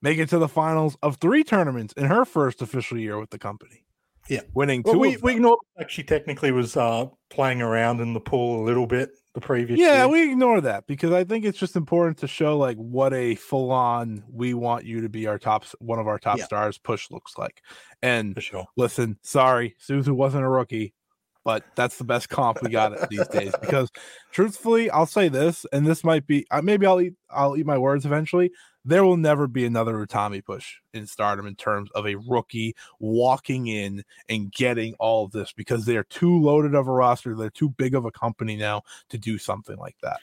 [0.00, 3.38] make it to the finals of three tournaments in her first official year with the
[3.38, 3.84] company.
[4.30, 4.42] Yeah.
[4.54, 5.00] winning Well, two.
[5.00, 8.64] we, we ignore the fact she technically was uh, playing around in the pool a
[8.64, 10.08] little bit the previous yeah, year.
[10.08, 13.70] we ignore that because I think it's just important to show like what a full
[13.70, 16.44] on we want you to be our top one of our top Yeah.
[16.44, 17.62] stars push looks like.
[18.02, 18.66] And for sure.
[18.76, 20.92] listen, sorry, Suzu wasn't a rookie,
[21.44, 23.54] but that's the best comp we got these days.
[23.60, 23.90] Because
[24.32, 27.78] truthfully, I'll say this, and this might be uh, maybe I'll eat I'll eat my
[27.78, 28.50] words eventually.
[28.84, 33.66] There will never be another Utami push in Stardom in terms of a rookie walking
[33.66, 37.36] in and getting all of this because they are too loaded of a roster.
[37.36, 40.20] They're too big of a company now to do something like that.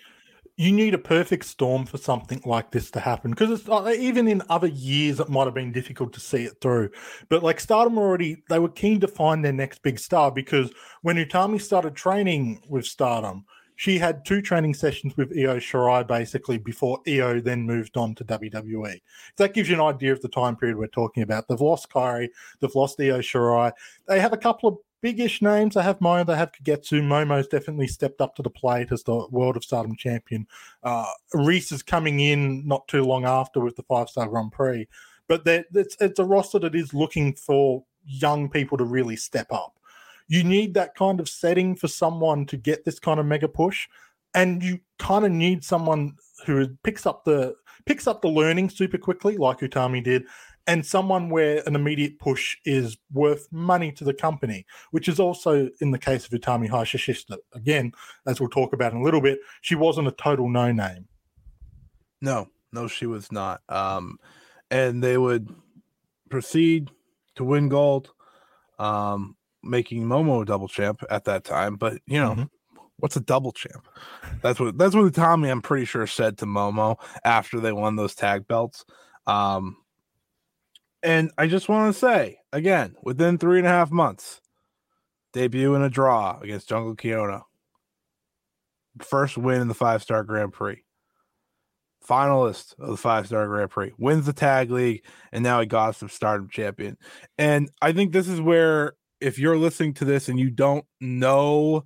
[0.57, 4.27] You need a perfect storm for something like this to happen because it's uh, even
[4.27, 6.91] in other years it might have been difficult to see it through.
[7.27, 11.17] But like stardom already they were keen to find their next big star because when
[11.17, 16.99] utami started training with stardom she had two training sessions with io shirai basically before
[17.07, 19.01] io then moved on to wwe
[19.37, 22.29] that gives you an idea of the time period we're talking about they've lost Kairi,
[22.59, 23.71] they've lost io shirai.
[24.07, 25.75] They have a couple of biggish names.
[25.75, 26.99] They have Momo, they have Kagetsu.
[26.99, 30.47] Momo's definitely stepped up to the plate as the World of Stardom champion.
[30.81, 34.87] Uh, Reese is coming in not too long after with the five star Grand Prix,
[35.27, 39.77] but it's it's a roster that is looking for young people to really step up.
[40.27, 43.87] You need that kind of setting for someone to get this kind of mega push,
[44.33, 46.15] and you kind of need someone
[46.47, 47.53] who picks up the
[47.85, 50.25] picks up the learning super quickly, like Utami did,
[50.67, 55.69] and someone where an immediate push is worth money to the company, which is also
[55.81, 57.37] in the case of Utami Hayashishita.
[57.53, 57.91] Again,
[58.25, 61.07] as we'll talk about in a little bit, she wasn't a total no name.
[62.21, 63.61] No, no, she was not.
[63.69, 64.17] Um,
[64.71, 65.53] and they would
[66.29, 66.89] proceed
[67.35, 68.11] to win gold,
[68.79, 71.75] um, making Momo a double champ at that time.
[71.75, 72.49] But you know, Mhm.
[72.97, 73.87] what's a double champ?
[74.41, 78.15] That's what that's what Tommy, I'm pretty sure, said to Momo after they won those
[78.15, 78.85] tag belts.
[79.27, 79.77] Um,
[81.05, 84.41] And I just want to say again, within three and a half months,
[85.33, 87.43] debut in a draw against Jungle Kyona.
[89.01, 90.83] First win in the five star Grand Prix.
[92.07, 93.91] Finalist of the five star Grand Prix.
[93.97, 96.97] Wins the tag league, and now a some stardom champion.
[97.37, 101.85] And I think this is where, if you're listening to this and you don't know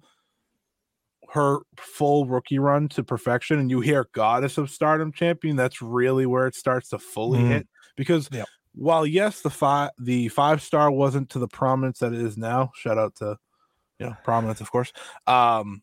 [1.29, 6.25] her full rookie run to perfection and you hear goddess of stardom champion that's really
[6.25, 7.47] where it starts to fully Mhm.
[7.47, 8.47] hit because Yep.
[8.79, 12.71] While yes the five the five star wasn't to the prominence that it is now
[12.75, 13.37] shout out to
[13.99, 14.91] you know prominence of course
[15.27, 15.81] um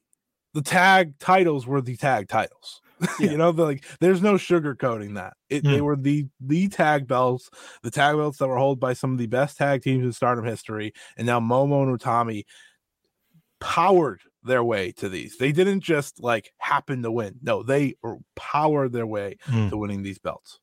[0.54, 2.80] the tag titles were the tag titles
[3.20, 3.32] Yeah.
[3.32, 5.82] you know like there's no sugarcoating that it, they Mm.
[5.82, 7.50] were the the tag belts
[7.82, 10.44] the tag belts that were held by some of the best tag teams in stardom
[10.46, 12.44] history and now momo and utami
[13.60, 15.38] powered their way to these.
[15.38, 17.36] They didn't just like happen to win.
[17.42, 17.94] No, they
[18.36, 19.70] powered their way Mm.
[19.70, 20.60] to winning these belts.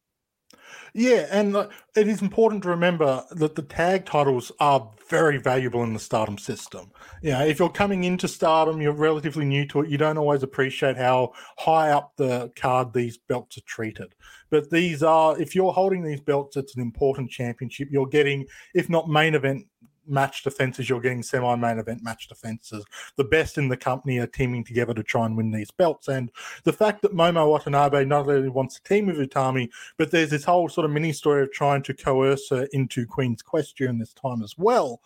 [0.94, 1.56] Yeah, and
[1.96, 6.38] it is important to remember that the tag titles are very valuable in the Stardom
[6.38, 6.92] system.
[7.22, 10.98] Yeah, if you're coming into Stardom, you're relatively new to it, you don't always appreciate
[10.98, 14.16] how high up the card these belts are treated.
[14.50, 17.90] But these are, if you're holding these belts, it's an important championship.
[17.92, 19.66] You're getting, if not main event
[20.08, 22.86] match defenses, you're getting semi main event match defenses.
[23.16, 26.08] The best in the company are teaming together to try and win these belts.
[26.08, 26.32] And
[26.64, 30.44] the fact that Momo Watanabe not only wants to team with Utami, but there's this
[30.44, 34.14] whole sort of mini story of trying to coerce her into Queen's Quest during this
[34.14, 35.02] time as well.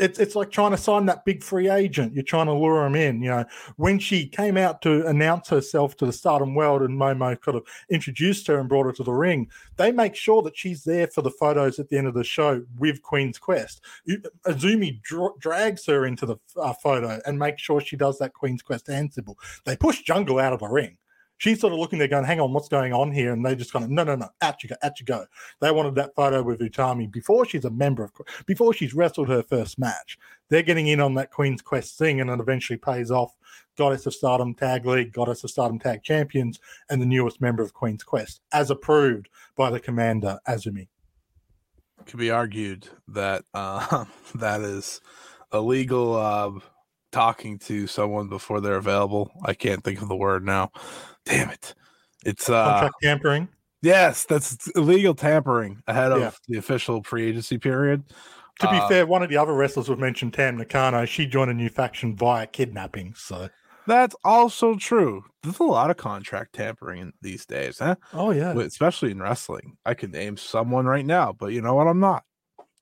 [0.00, 2.14] It's it's like trying to sign that big free agent.
[2.14, 3.22] You're trying to lure him in.
[3.22, 3.44] You know,
[3.76, 7.66] when she came out to announce herself to the Stardom world, and Momo kind of
[7.90, 11.22] introduced her and brought her to the ring, they make sure that she's there for
[11.22, 13.82] the photos at the end of the show with Queen's Quest.
[14.46, 18.62] Azumi dra- drags her into the uh, photo and makes sure she does that Queen's
[18.62, 19.12] Quest hand.
[19.64, 20.96] They push Jungle out of the ring
[21.40, 23.32] she's sort of looking there going, hang on, what's going on here?
[23.32, 25.24] And they just kind of, no, no, no, out you go, out you go.
[25.60, 28.12] They wanted that photo with Utami before she's a member of,
[28.44, 30.18] before she's wrestled her first match.
[30.50, 33.34] They're getting in on that Queen's Quest thing and it eventually pays off.
[33.78, 37.72] Goddess of Stardom Tag League, Goddess of Stardom Tag Champions, and the newest member of
[37.72, 40.88] Queen's Quest, as approved by the commander, Azumi.
[42.04, 45.00] Could be argued that uh, that is
[45.54, 46.50] illegal uh,
[47.12, 49.30] talking to someone before they're available.
[49.44, 50.70] I can't think of the word now.
[51.24, 51.74] Damn it.
[52.24, 53.48] It's uh Contract tampering.
[53.82, 56.30] yes, that's illegal tampering ahead of Yeah.
[56.48, 58.04] the official free agency period.
[58.60, 61.50] To be Uh, fair, one of the other wrestlers we've mentioned, Tam Nakano, she joined
[61.50, 63.14] a new faction via kidnapping.
[63.14, 63.48] So,
[63.86, 65.24] That's also true.
[65.42, 67.96] There's a lot of contract tampering in these days, huh?
[68.12, 69.78] oh yeah, Especially in wrestling.
[69.86, 71.86] I could name someone right now, but you know what?
[71.86, 72.24] I'm not.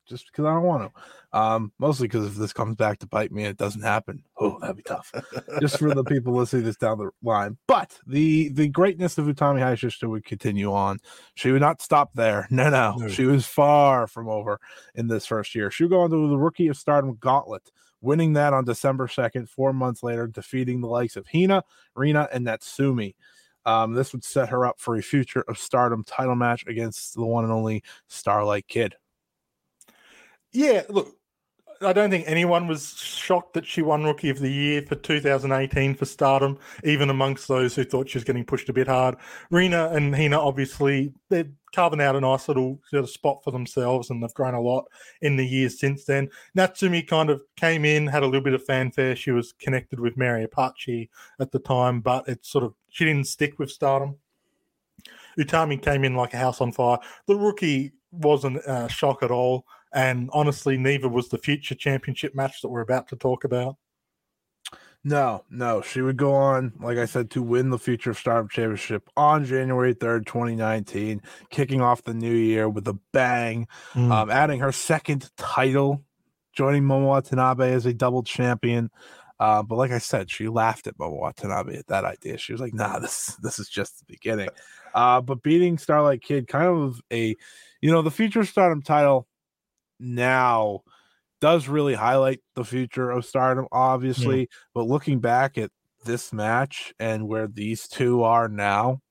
[0.09, 1.01] Just because I don't want to.
[1.33, 4.59] Um, mostly because if this comes back to bite me and it doesn't happen, oh,
[4.61, 5.12] that'd be tough.
[5.61, 7.59] Just for the people listening this down the line.
[7.67, 10.99] But the the greatness of Utami Hayashishita would continue on.
[11.35, 12.47] She would not stop there.
[12.51, 13.09] No, no, No.
[13.09, 14.59] She was far from over
[14.95, 15.71] in this first year.
[15.71, 19.49] She would go on to the Rookie of Stardom Gauntlet, winning that on December 2nd,
[19.51, 21.62] four months later, defeating the likes of Hina,
[21.95, 23.14] Rina, and Natsumi.
[23.67, 27.27] Um, this would set her up for a future of Stardom title match against the
[27.27, 28.95] one and only Starlight Kid.
[30.53, 31.18] Yeah, look,
[31.81, 35.95] I don't think anyone was shocked that she won Rookie of the Year for 2018
[35.95, 39.17] for Stardom, even amongst those who thought she was getting pushed a bit hard.
[39.51, 44.11] Rena and Hina, obviously, they're carving out a nice little sort of spot for themselves,
[44.11, 44.87] and they've grown a lot
[45.23, 46.29] in the years since then.
[46.57, 49.14] Natsumi kind of came in, had a little bit of fanfare.
[49.14, 53.29] She was connected with Mary Apache at the time, but it sort of she didn't
[53.29, 54.17] stick with Stardom.
[55.38, 56.99] Utami came in like a house on fire.
[57.27, 59.64] The rookie wasn't a shock at all.
[59.92, 63.77] And honestly, neither was the future championship match that we're about to talk about.
[65.05, 68.48] No, no, she would go on, like I said, to win the Future of Stardom
[68.48, 74.11] Championship on January 3rd, 2019, kicking off the new year with a bang, Mm.
[74.11, 76.03] um, adding her second title,
[76.53, 78.90] joining Momo Watanabe as a double champion.
[79.38, 82.37] Uh, but like I said, she laughed at Momo Watanabe at that idea.
[82.37, 84.48] She was like, nah, this this is just the beginning.
[84.92, 87.37] Uh, but beating Starlight Kid, kind of a,
[87.81, 89.28] you know, the Future of Stardom title
[89.99, 90.83] now
[91.41, 94.49] does really highlight the future of stardom, obviously.
[94.75, 95.71] But looking back at
[96.05, 99.03] this match and where these two are now,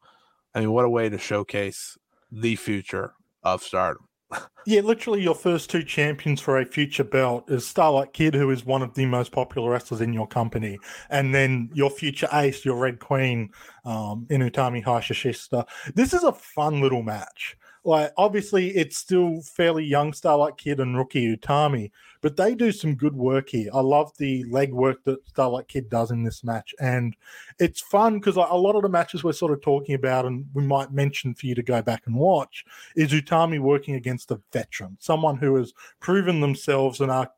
[0.53, 1.97] I mean, what a way to showcase
[2.31, 4.07] the future of stardom.
[4.65, 8.65] Yeah, literally, your first two champions for a future belt is Starlight Kid, who is
[8.65, 10.77] one of the most popular wrestlers in your company,
[11.09, 13.51] and then your future ace, your Red Queen,
[13.85, 15.65] um, Inutami Hayashishita.
[15.95, 17.55] This is a fun little match.
[17.87, 22.95] Like, obviously, it's still fairly young Starlight Kid and rookie Utami, but they do some
[22.95, 23.69] good work here.
[23.73, 27.15] I love the leg work that Starlight Kid does in this match, and
[27.59, 30.63] it's fun because a lot of the matches we're sort of talking about, and we
[30.63, 32.65] might mention for you to go back and watch,
[32.97, 37.31] is Utami working against a veteran, someone who has proven themselves and are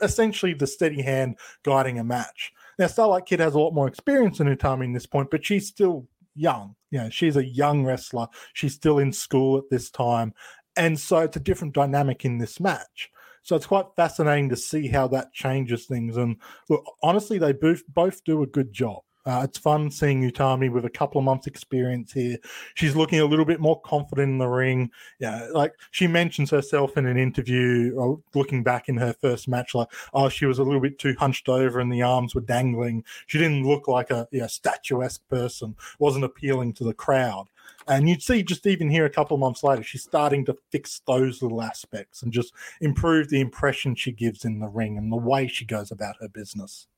[0.00, 2.52] essentially the steady hand guiding a match.
[2.78, 5.66] Now, Starlight Kid has a lot more experience than Utami in this point, but she's
[5.66, 6.06] still
[6.40, 6.74] young.
[6.90, 8.26] You know, she's a young wrestler.
[8.54, 10.34] She's still in school at this time.
[10.76, 13.10] And so it's a different dynamic in this match.
[13.42, 16.16] So it's quite fascinating to see how that changes things.
[16.16, 16.36] And
[16.68, 19.02] look, honestly, they both both do a good job.
[19.30, 22.36] Uh, it's fun seeing Utami with a couple of months' experience here.
[22.74, 24.90] She's looking a little bit more confident in the ring.
[25.20, 29.72] Yeah, like she mentions herself in an interview, or looking back in her first match,
[29.72, 33.04] like, oh, she was a little bit too hunched over and the arms were dangling.
[33.28, 37.46] She didn't look like a you know, statuesque person, wasn't appealing to the crowd.
[37.86, 41.02] And you'd see just even here a couple of months later, she's starting to fix
[41.06, 45.16] those little aspects and just improve the impression she gives in the ring and the
[45.16, 46.88] way she goes about her business.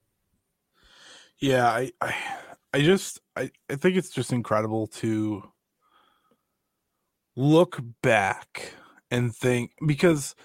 [1.42, 2.14] Yeah, I, I,
[2.72, 5.42] I just, I, I think it's just incredible to
[7.34, 8.74] look back
[9.10, 10.36] and think because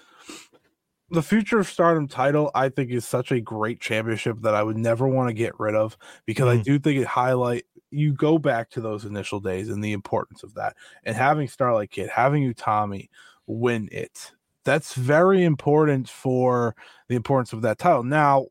[1.10, 4.76] the future of stardom title i think is such a great championship that i would
[4.78, 6.58] never want to get rid of because mm.
[6.58, 10.42] i do think it highlight you go back to those initial days and the importance
[10.42, 10.74] of that
[11.04, 13.10] and having starlight kid having utami
[13.46, 14.32] win it
[14.64, 16.74] that's very important for
[17.08, 18.46] the importance of that title now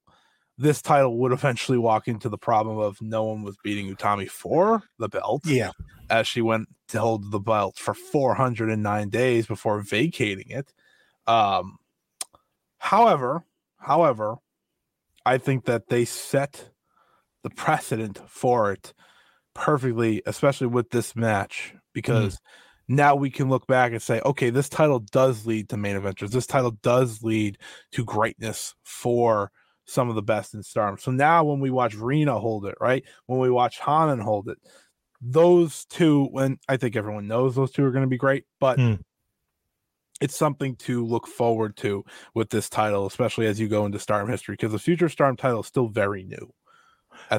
[0.58, 4.84] this title would eventually walk into the problem of no one was beating Utami for
[4.97, 5.43] the belt.
[5.45, 5.72] Yeah.
[6.10, 10.74] As she went to hold the belt for 409 days before vacating it.
[11.28, 11.78] Um,
[12.80, 13.43] however,
[13.78, 14.38] however,
[15.26, 16.70] I think that they set
[17.43, 18.93] the precedent for it
[19.53, 22.39] perfectly, especially with this match, because mm.
[22.88, 26.32] now we can look back and say, okay, this title does lead to main adventures.
[26.32, 27.58] This title does lead
[27.91, 29.51] to greatness for
[29.88, 30.97] some of the best in Stardom.
[30.99, 33.03] So now when we watch Rena hold it, right?
[33.25, 34.57] When we watch Hanan hold it,
[35.21, 38.77] those two, when I think everyone knows those two are going to be great, but
[38.77, 38.95] hmm.
[40.21, 42.03] it's something to look forward to
[42.35, 45.61] with this title, especially as you go into Stardom history, because the future Stardom title
[45.61, 46.53] is still very new.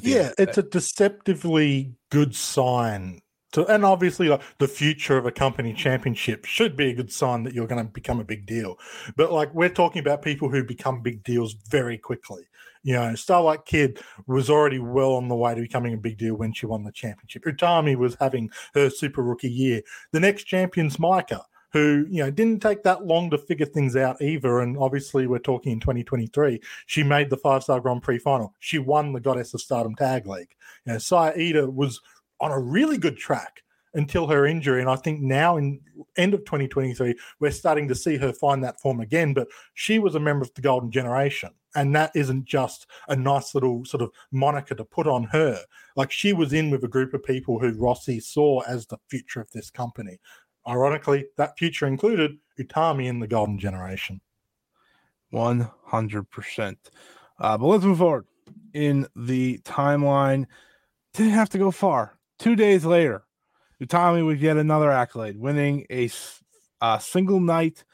[0.03, 3.21] Yeah, it's a deceptively good sign
[3.53, 7.45] to, and obviously, like the future of a company championship should be a good sign
[7.45, 8.79] that you're going to become a big deal.
[9.17, 12.49] But like we're talking about people who become big deals very quickly.
[12.83, 16.37] You know, Starlight Kid was already well on the way to becoming a big deal
[16.37, 17.45] when she won the championship.
[17.45, 19.83] Utami was having her super rookie year.
[20.13, 21.43] The next champion's Maika
[21.73, 24.61] who you know didn't take that long to figure things out either.
[24.61, 26.61] And obviously, we're talking in 2023.
[26.87, 28.55] She made the five star Grand Prix final.
[28.59, 30.55] She won the Goddess of Stardom Tag League.
[30.87, 32.01] You know, Saya Iida was
[32.41, 33.63] on a really good track
[33.95, 34.81] until her injury.
[34.81, 35.81] And I think now in
[36.17, 39.35] end of 2023, we're starting to see her find that form again.
[39.35, 41.51] But she was a member of the Golden Generation.
[41.75, 45.61] And that isn't just a nice little sort of moniker to put on her.
[45.97, 49.41] Like she was in with a group of people who Rossy saw as the future
[49.41, 50.19] of this company.
[50.67, 54.21] Ironically, that future included Utami in the Golden Generation.
[55.33, 56.77] 100%.
[57.39, 58.27] Uh, but let's move forward
[58.75, 60.47] in the timeline.
[61.15, 63.25] Didn't have to go far Two days later,
[63.83, 66.11] Utami would get another accolade, winning a,
[66.81, 67.85] a single night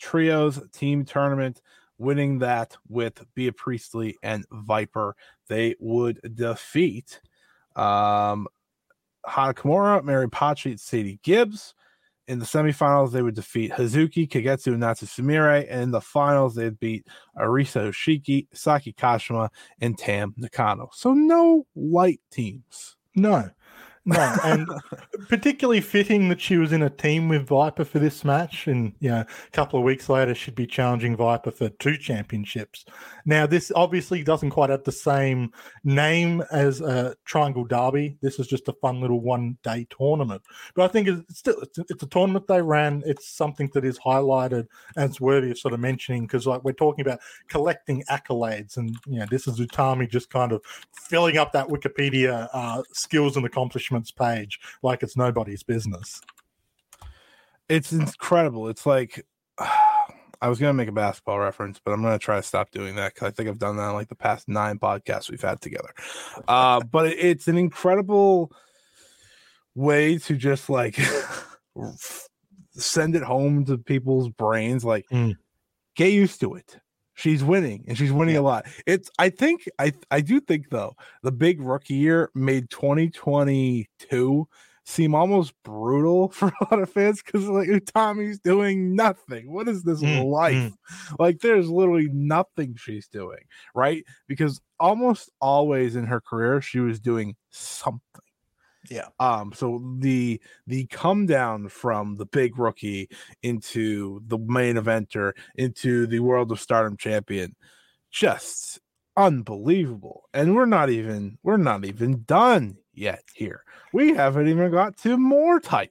[0.00, 1.60] trios team tournament,
[1.98, 5.16] winning that with Bea Priestley and Viper.
[5.48, 7.20] They would defeat
[7.76, 8.46] um,
[9.26, 11.74] Kimura, Mary Apache, and Sadie Gibbs.
[12.26, 15.66] In the semifinals, they would defeat Hazuki, Kagetsu, and Natsu Sumire.
[15.68, 17.06] And in the finals, they'd beat
[17.38, 19.50] Arisa Hoshiki, Saki Kashima,
[19.80, 20.88] and Tam Nakano.
[20.94, 22.96] So no light teams.
[23.14, 23.50] No.
[24.06, 24.68] No, and
[25.28, 29.10] particularly fitting that she was in a team with Viper for this match, and you
[29.10, 32.84] know, a couple of weeks later she'd be challenging Viper for two championships.
[33.24, 35.52] Now, this obviously doesn't quite have the same
[35.84, 38.18] name as a Triangle Derby.
[38.20, 40.42] This is just a fun little one-day tournament,
[40.74, 43.02] but I think it's still it's, it's a tournament they ran.
[43.06, 46.72] It's something that is highlighted and it's worthy of sort of mentioning because like we're
[46.72, 51.52] talking about collecting accolades, and you know, this is Utami just kind of filling up
[51.52, 56.20] that Wikipedia uh, skills and accomplishments page like it's nobody's business.
[57.68, 58.68] It's incredible.
[58.68, 59.24] It's like
[59.58, 63.14] I was gonna make a basketball reference, but I'm gonna try to stop doing that
[63.14, 65.94] because I think I've done that on like the past nine podcasts we've had together.
[66.46, 68.52] Uh, but it's an incredible
[69.74, 70.98] way to just like
[72.72, 74.84] send it home to people's brains.
[74.84, 75.36] Like, mm.
[75.96, 76.78] get used to it
[77.14, 78.40] she's winning and she's winning yeah.
[78.40, 78.66] a lot.
[78.86, 84.48] It's I think I I do think though the big rookie year made 2022
[84.86, 89.52] seem almost brutal for a lot of fans because like Utami's doing nothing.
[89.52, 90.72] What is this Mm, life?
[91.18, 93.44] Like there's literally nothing she's doing,
[93.74, 94.04] right?
[94.28, 98.23] Because almost always in her career she was doing something.
[98.90, 99.08] Yeah.
[99.18, 103.08] Um, so the the come down from the big rookie
[103.42, 107.56] into the main eventer into the world of stardom champion,
[108.10, 108.80] just
[109.16, 110.24] unbelievable.
[110.34, 113.64] And we're not even we're not even done yet here.
[113.92, 115.90] We haven't even got to more titles.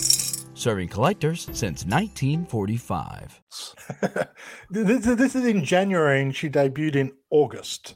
[0.61, 3.41] Serving collectors since 1945.
[4.69, 7.95] this, this is in January and she debuted in August.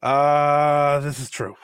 [0.00, 1.56] Uh this is true.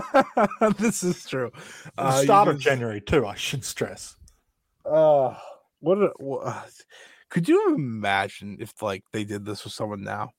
[0.78, 1.50] this is true.
[1.98, 4.16] The Uh, you start of January too, I should stress.
[4.86, 5.34] Uh,
[5.80, 6.62] what, a, wha-
[7.28, 10.30] could you imagine if like they did this with someone now?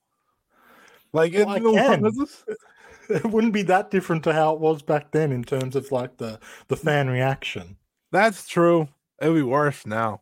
[1.11, 1.59] Like, Well, I
[3.09, 3.21] in the- can.
[3.21, 5.75] this is- It wouldn't be that different to how it was back then in terms
[5.75, 7.77] of like the the fan reaction.
[8.11, 8.87] that's true.
[9.21, 10.21] It'd be worse now.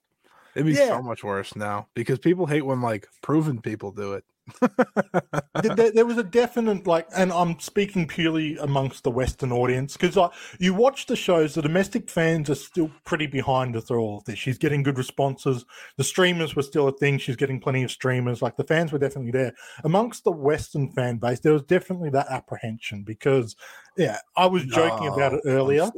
[0.55, 0.88] It'd be Yeah.
[0.88, 4.23] so much worse now because people hate when like proven people do it.
[5.62, 10.18] There- there, was a definite like, and I'm speaking purely amongst the Western audience because
[10.60, 11.54] you watch the shows.
[11.54, 14.39] The domestic fans are still pretty behind her through all of this.
[14.39, 15.66] She's getting good responses.
[15.97, 17.20] The streamers were still a thing.
[17.20, 18.41] She's getting plenty of streamers.
[18.41, 19.54] Like the fans were definitely there.
[19.84, 23.56] Amongst the Western fan base, there was definitely that apprehension because,
[23.97, 25.91] yeah, I was joking about it earlier.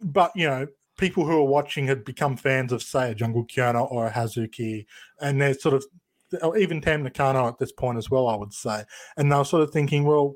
[0.00, 0.66] but you know,
[0.98, 4.86] people who are watching had become fans of, say, a Jungle Kyona or a Hazuki,
[5.20, 5.84] and they're sort of,
[6.58, 8.84] even Tam Nakano at this point as well, I would say,
[9.16, 10.34] and they're sort of thinking, well,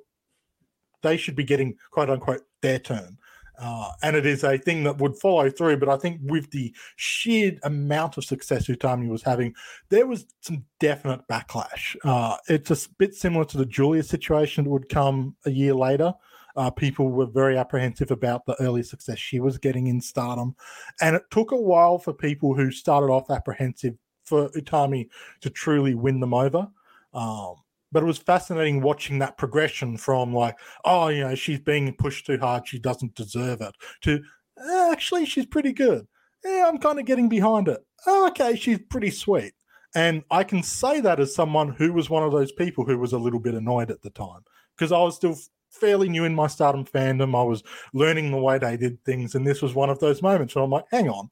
[1.03, 3.18] they should be getting quote unquote their turn.
[3.62, 5.76] Uh, and it is a thing that would follow through.
[5.76, 9.55] But I think with the sheer amount of success Utami was having,
[9.91, 11.95] there was some definite backlash.
[12.03, 16.14] Uh, it's a bit similar to the Julia situation that would come a year later.
[16.57, 20.57] Uh, people were very apprehensive about the early success she was getting in stardom.
[21.01, 23.95] And it took a while for people who started off apprehensive
[24.31, 25.09] for Utami
[25.43, 26.68] to truly win them over.
[27.12, 27.57] Um,
[27.93, 32.26] but it was fascinating watching that progression from like, oh, you know, she's being pushed
[32.26, 34.22] too hard, she doesn't deserve it, to
[34.59, 36.07] "Eh, actually, she's pretty good.
[36.45, 37.85] Yeah, I'm kind of getting behind it.
[38.07, 39.53] Oh, okay, she's pretty sweet.
[39.95, 43.12] And I can say that as someone who was one of those people who was
[43.12, 44.43] a little bit annoyed at the time
[44.76, 45.37] because I was still
[45.70, 47.39] fairly new in my stardom fandom.
[47.39, 47.62] I was
[47.93, 49.35] learning the way they did things.
[49.35, 51.28] And this was one of those moments where I'm like, hang on,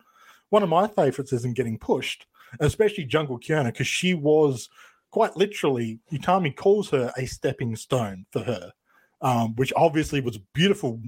[0.51, 2.27] one of my favorites isn't getting pushed,
[2.61, 4.69] especially Jungle Kyona, because she was
[5.11, 8.73] quite literally, Utami calls her a stepping stone for her,
[9.21, 11.01] um, which obviously was beautiful.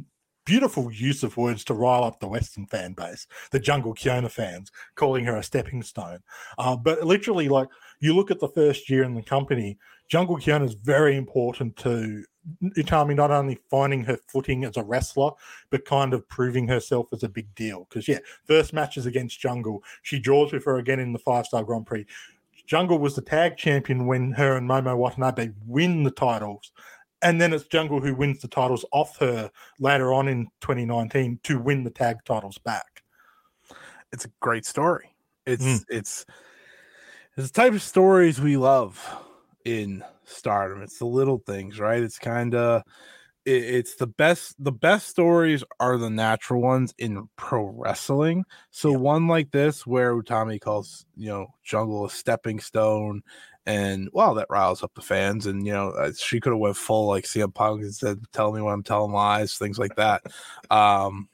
[0.46, 4.72] Beautiful use of words to rile up the Western fan base, the Jungle Kyona fans,
[4.96, 6.18] calling her a stepping stone.
[6.58, 7.68] Uh, but literally, like
[8.00, 9.78] you look at the first year in the company,
[10.08, 12.24] Jungle Kyona is very important to
[12.62, 15.30] Utami not only finding her footing as a wrestler,
[15.70, 17.86] but kind of proving herself as a big deal.
[17.88, 21.62] Because yeah, first matches against Jungle, she draws with her again in the five star
[21.64, 22.06] Grand Prix.
[22.66, 26.72] Jungle was the tag champion when her and Momo Watanabe win the titles.
[27.22, 31.58] And then it's Jungle who wins the titles off her later on in 2019 to
[31.58, 33.02] win the tag titles back.
[34.12, 35.14] It's a great story.
[35.46, 35.84] It's Mm.
[35.88, 36.26] it's
[37.36, 38.98] it's the type of stories we love
[39.64, 40.82] in stardom.
[40.82, 42.02] It's the little things, right?
[42.02, 42.82] It's kind of
[43.44, 48.44] it, it's the best the best stories are the natural ones in pro wrestling.
[48.70, 53.22] So one like this where Utami calls, you know, Jungle a stepping stone
[53.66, 55.46] and wow, that riles up the fans.
[55.46, 58.52] And you know, uh, she could have went full like CM Punk and said, "Tell
[58.52, 60.22] me when I'm telling lies," things like that.
[60.70, 61.28] Um,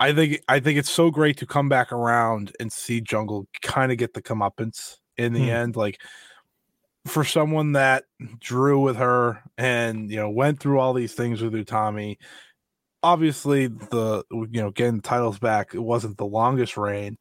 [0.00, 3.90] I think I think it's so great to come back around and see Jungle kind
[3.90, 5.50] of get the comeuppance in the Hmm.
[5.50, 5.74] end.
[5.76, 6.00] Like
[7.06, 8.04] for someone that
[8.38, 12.18] drew with her and you know went through all these things with Utami.
[13.02, 17.16] Obviously, the you know getting the titles back, it wasn't the longest reign,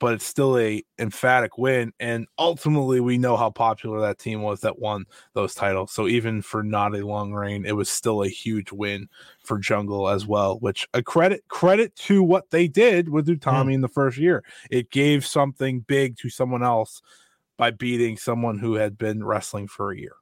[0.00, 1.92] but it's still a emphatic win.
[2.00, 5.04] And ultimately, we know how popular that team was that won
[5.34, 5.92] those titles.
[5.92, 9.08] So even for not a long reign, it was still a huge win
[9.44, 10.58] for Jungle as well.
[10.58, 13.34] Which a credit credit to what they did with hmm.
[13.34, 14.42] Utami in the first year.
[14.70, 17.00] It gave something big to someone else
[17.60, 20.16] by beating someone who had been wrestling for a year.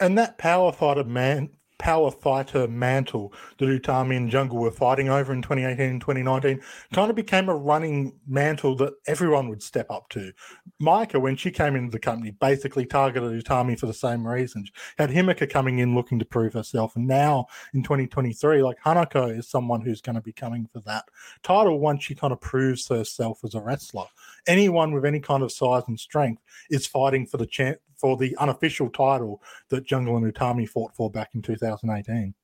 [0.00, 1.50] And that power fighter man
[1.82, 6.60] power fighter mantle that Utami and Jungle were fighting over in 2018 and 2019
[6.92, 10.32] kind of became a running mantle that everyone would step up to.
[10.80, 14.70] Maika, when she came into the company, basically targeted Utami for the same reasons.
[14.96, 16.94] Had Himika coming in looking to prove herself.
[16.94, 21.04] And now in 2023, like Hanako is someone who's going to be coming for that
[21.42, 24.06] title once she kind of proves herself as a wrestler.
[24.46, 28.36] Anyone with any kind of size and strength is fighting for the champ for the
[28.38, 32.34] unofficial title that Jungle and Utami fought for back in 2018.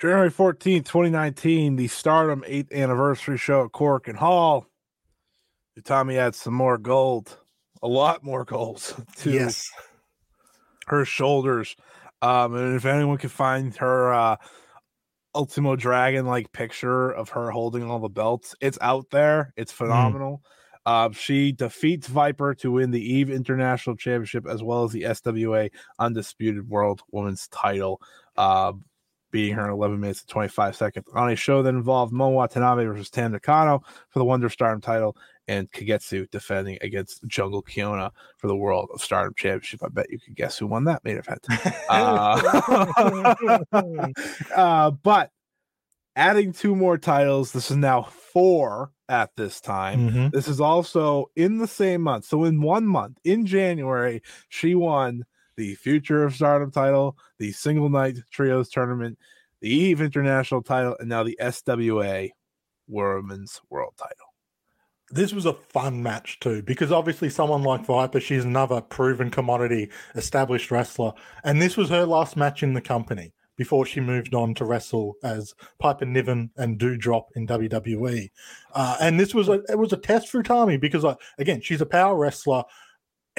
[0.00, 4.66] January 14, 2019, the Stardom 8th anniversary show at Korakuen Hall.
[5.78, 7.38] Utami had some more gold,
[7.82, 8.78] a lot more gold
[9.16, 9.70] to yes.
[10.86, 11.76] her shoulders.
[12.22, 14.36] Um, and if anyone can find her uh
[15.34, 19.52] Ultimo Dragon like picture of her holding all the belts, it's out there.
[19.56, 20.42] It's phenomenal.
[20.86, 25.70] Uh, she defeats Viper to win the Eve International Championship as well as the SWA
[25.98, 28.00] Undisputed World Women's title,
[28.36, 28.72] uh,
[29.30, 32.84] beating her in 11 minutes and 25 seconds on a show that involved Mo Watanabe
[32.84, 35.16] versus Tam Nakano for the Wonder Stardom title
[35.48, 39.82] and Kagetsu defending against Jungle Kyona for the World of Stardom Championship.
[39.82, 41.46] I bet you could guess who won that main event.
[41.90, 42.40] Uh,
[44.54, 45.30] uh, but
[46.14, 50.10] adding two more titles, this is now four at this time.
[50.10, 50.32] Mhm.
[50.32, 52.26] This is also in the same month.
[52.26, 55.24] So in one month, in January, she won
[55.60, 59.18] the Future of Stardom title, the Single Night Trios tournament,
[59.60, 62.30] the Eve International title, and now the SWA
[62.88, 64.32] Women's World title.
[65.10, 69.90] This was a fun match too, because obviously someone like Viper, she's another proven commodity,
[70.14, 71.12] established wrestler,
[71.44, 75.16] and this was her last match in the company before she moved on to wrestle
[75.22, 78.30] as Piper Niven and Doudrop in WWE.
[78.72, 81.82] Uh, and this was a it was a test for Utami because like, again, she's
[81.82, 82.64] a power wrestler.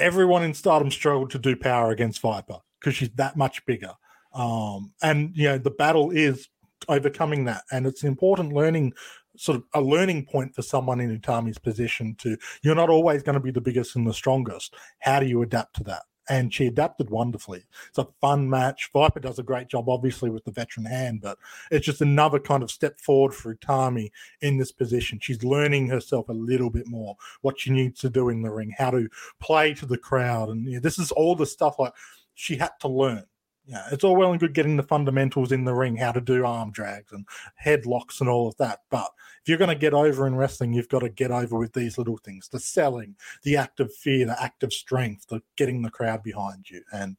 [0.02, 3.92] Everyone in Stardom struggled to do power against Viper because she's that much bigger.
[4.34, 6.48] Um, and you know the battle is
[6.88, 8.94] overcoming that, and it's an important learning
[9.36, 13.34] sort of a learning point for someone in Utami's position to you're not always going
[13.34, 14.74] to be the biggest and the strongest.
[14.98, 16.02] How do you adapt to that?
[16.28, 17.64] And she adapted wonderfully.
[17.88, 18.90] It's a fun match.
[18.92, 21.36] Viper does a great job, obviously, with the veteran hand, but
[21.70, 24.10] it's just another kind of step forward for Utami
[24.40, 25.18] in this position.
[25.20, 28.72] She's learning herself a little bit more, what she needs to do in the ring,
[28.78, 29.08] how to
[29.40, 30.48] play to the crowd.
[30.48, 31.92] And you know, this is all the stuff like
[32.34, 33.24] she had to learn.
[33.64, 36.44] Yeah, it's all well and good getting the fundamentals in the ring, how to do
[36.44, 37.26] arm drags and
[37.64, 38.80] headlocks and all of that.
[38.90, 39.08] But
[39.40, 41.96] if you're going to get over in wrestling, you've got to get over with these
[41.96, 45.90] little things the selling, the act of fear, the act of strength, the getting the
[45.90, 46.82] crowd behind you.
[46.92, 47.18] And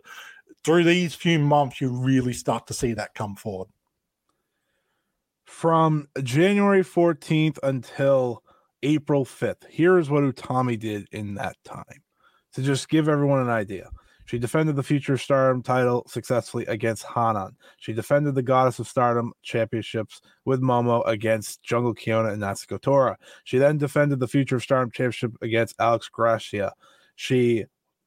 [0.65, 3.69] through these few months, you really start to see that come forward.
[5.45, 8.43] From January 14th until
[8.81, 12.03] April 5th, here's what Utami did in that time
[12.53, 13.89] to just give everyone an idea.
[14.25, 17.55] She defended the Future Stardom title successfully against Hanan.
[17.77, 23.17] She defended the Goddess of Stardom championships with Momo against Jungle Kyona and Natsuko Tora.
[23.43, 26.73] She then defended the Future of Stardom championship against Alex Gracia.
[27.15, 27.65] She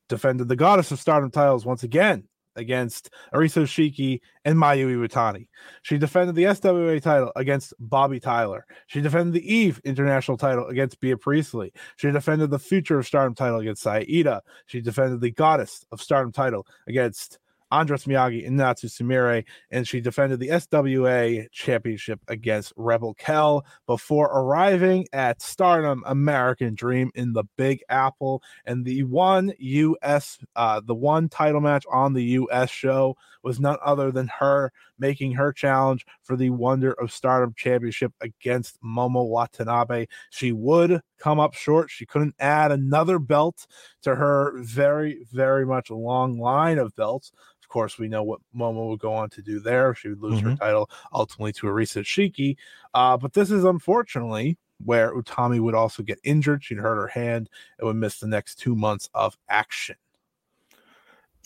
[0.08, 5.48] defended the Goddess of Stardom titles once again against Arisa Shiki and Mayu Iwatani.
[5.82, 8.66] She defended the SWA title against Bobby Tyler.
[8.86, 11.72] She defended the Eve International title against Bea Priestley.
[11.96, 14.42] She defended the Future of Stardom title against Saida.
[14.66, 17.38] She defended the Goddess of Stardom title against
[17.70, 24.26] Andras Miyagi and Natsu Sumire, and she defended the SWA championship against Rebel Kel before
[24.26, 28.42] arriving at Stardom American Dream in the Big Apple.
[28.64, 33.78] And the one US, uh, the one title match on the US show was none
[33.84, 40.06] other than her making her challenge for the Wonder of Stardom championship against Momo Watanabe.
[40.30, 41.90] She would come up short.
[41.90, 43.66] She couldn't add another belt
[44.02, 47.32] to her very, very much long line of belts.
[47.62, 49.94] Of course, we know what Momo would go on to do there.
[49.94, 50.50] She would lose mm-hmm.
[50.50, 52.56] her title ultimately to Arisa Shiki.
[52.94, 56.62] Uh, but this is unfortunately where Utami would also get injured.
[56.62, 59.96] She'd hurt her hand and would miss the next two months of action.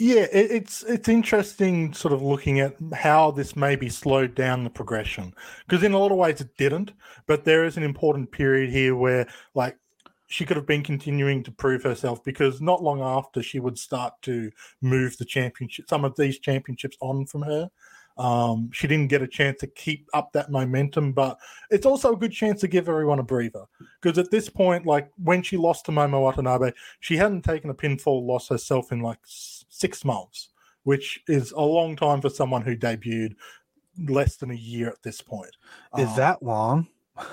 [0.03, 5.35] Yeah, it's it's interesting, sort of looking at how this maybe slowed down the progression
[5.69, 6.93] because in a lot of ways it didn't.
[7.27, 9.77] But there is an important period here where, like,
[10.27, 14.15] she could have been continuing to prove herself because not long after she would start
[14.23, 17.71] to move the championship, some of these championships on from her.
[18.17, 21.39] Um, she didn't get a chance to keep up that momentum, but
[21.71, 23.65] it's also a good chance to give everyone a breather
[24.01, 27.75] because at this point, like when she lost to Momo Watanabe, she hadn't taken a
[27.75, 29.19] pinfall loss herself in like
[29.71, 30.51] six months,
[30.83, 33.35] which is a long time for someone who debuted
[34.09, 35.57] less than a year at this point.
[35.99, 36.89] Is um, that long?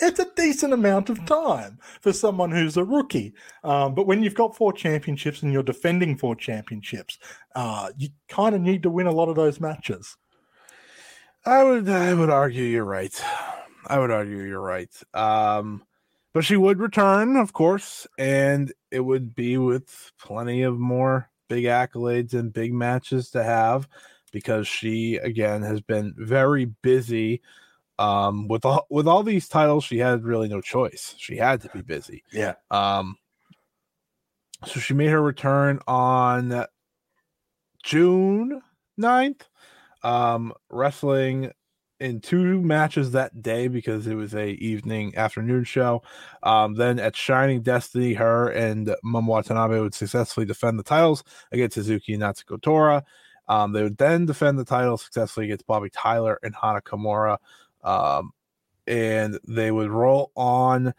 [0.00, 3.34] it's a decent amount of time for someone who's a rookie.
[3.64, 7.18] Um, but when you've got four championships and you're defending four championships,
[7.54, 10.16] uh, you kind of need to win a lot of those matches.
[11.44, 13.22] I would, I would argue you're right.
[13.86, 14.90] I would argue you're right.
[15.14, 15.84] Um,
[16.36, 21.64] but she would return, of course, and it would be with plenty of more big
[21.64, 23.88] accolades and big matches to have
[24.32, 27.40] because she again has been very busy
[27.98, 31.14] um with all with all these titles she had really no choice.
[31.16, 32.22] She had to be busy.
[32.30, 32.56] Yeah.
[32.70, 33.16] Um
[34.66, 36.66] so she made her return on
[37.82, 38.60] june
[39.00, 39.40] 9th
[40.02, 41.50] um wrestling
[42.00, 46.02] in two matches that day because it was a evening afternoon show.
[46.42, 51.74] Um then at shining destiny her and Momo Watanabe would successfully defend the titles against
[51.74, 53.04] suzuki and natsuko tora
[53.48, 57.38] um, they would then defend the title successfully against Bobby Tyler and Hana Kimura.
[57.84, 58.32] Um,
[58.86, 60.94] and they would roll on,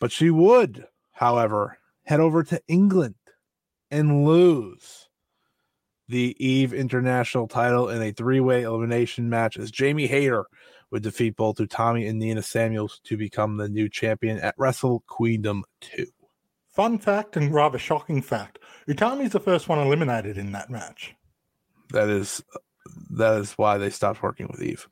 [0.00, 3.14] but she would, however, head over to England
[3.90, 5.05] and lose
[6.08, 10.46] the Eve International title in a three way elimination match as Jamie Hayter
[10.90, 15.64] would defeat both Utami and Nina Samuels to become the new champion at Wrestle Queendom
[15.80, 16.06] 2.
[16.68, 21.14] Fun fact and rather shocking fact Utami's the first one eliminated in that match.
[21.90, 22.42] That is
[23.10, 24.88] that is why they stopped working with Eve.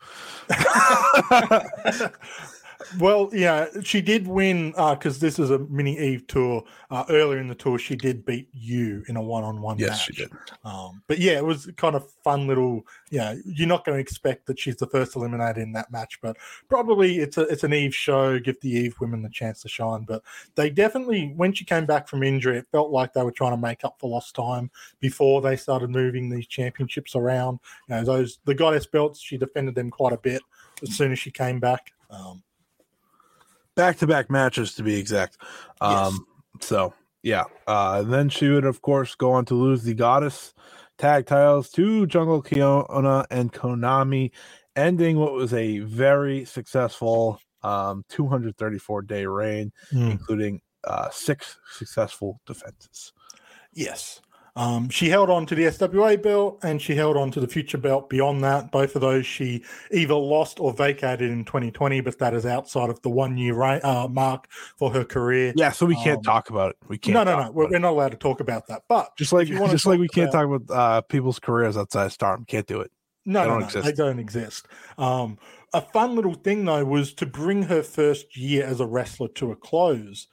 [2.99, 6.64] well, yeah, she did win because uh, this is a mini Eve tour.
[6.91, 10.03] Uh, earlier in the tour, she did beat you in a one-on-one yes, match.
[10.03, 10.30] she did.
[10.64, 12.87] Um, but yeah, it was kind of fun little.
[13.11, 16.37] Yeah, you're not going to expect that she's the first eliminated in that match, but
[16.68, 18.39] probably it's a it's an Eve show.
[18.39, 20.05] Give the Eve women the chance to shine.
[20.05, 20.22] But
[20.55, 23.61] they definitely, when she came back from injury, it felt like they were trying to
[23.61, 24.70] make up for lost time
[25.01, 27.61] before they started moving these championships around.
[27.89, 30.43] You know, those the goddess belts, she defended them quite a bit
[30.82, 31.93] as soon as she came back.
[32.11, 32.43] Um,
[33.76, 35.38] back to back matches to be exact.
[35.80, 36.68] Um, yes.
[36.68, 40.54] So yeah, uh, then she would of course go on to lose the Goddess
[40.98, 44.30] tag titles to Jungle Kyona and Konami,
[44.76, 50.10] ending what was a very successful um, 234 day reign, mm.
[50.10, 53.12] including uh, six successful defenses.
[53.72, 54.20] Yes.
[54.57, 57.78] Um, she held on to the SWA belt and she held on to the future
[57.78, 58.70] belt beyond that.
[58.70, 63.02] Both of those she either lost or vacated in 2020, but that is outside of
[63.02, 65.52] the one year uh, mark for her career.
[65.57, 66.76] Yeah, so we can't um, talk about it.
[66.86, 67.14] We can't.
[67.14, 67.50] No, no, no.
[67.50, 68.82] We're, we're, not allowed to talk about that.
[68.88, 72.12] But just like just like we can't about, talk about uh, people's careers outside of
[72.12, 72.92] Stardom, can't do it.
[73.26, 74.68] No, they no, no, they don't exist.
[74.98, 75.38] Um,
[75.72, 79.50] a fun little thing though was to bring her first year as a wrestler to
[79.50, 80.28] a close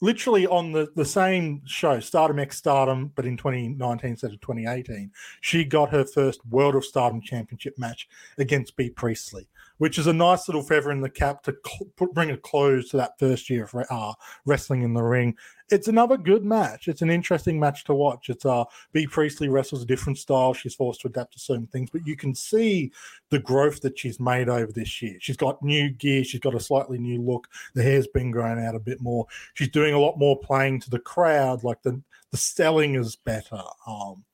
[0.00, 5.10] literally on the, the same show, Stardom X Stardom, but in 2019 instead of 2018,
[5.40, 10.12] she got her first World of Stardom Championship match against Bea Priestley which is a
[10.12, 13.50] nice little feather in the cap to cl- put, bring a close to that first
[13.50, 14.12] year of uh,
[14.44, 15.36] wrestling in the ring.
[15.70, 16.86] It's another good match.
[16.86, 18.28] It's an interesting match to watch.
[18.28, 20.54] It's uh, Bea Priestley wrestles a different style.
[20.54, 22.92] She's forced to adapt to certain things, but you can see
[23.30, 25.16] the growth that she's made over this year.
[25.20, 26.22] She's got new gear.
[26.22, 27.48] She's got a slightly new look.
[27.74, 29.26] The hair's been grown out a bit more.
[29.54, 31.64] She's doing a lot more playing to the crowd.
[31.64, 32.00] Like the
[32.30, 33.62] the selling is better.
[33.86, 34.24] Um,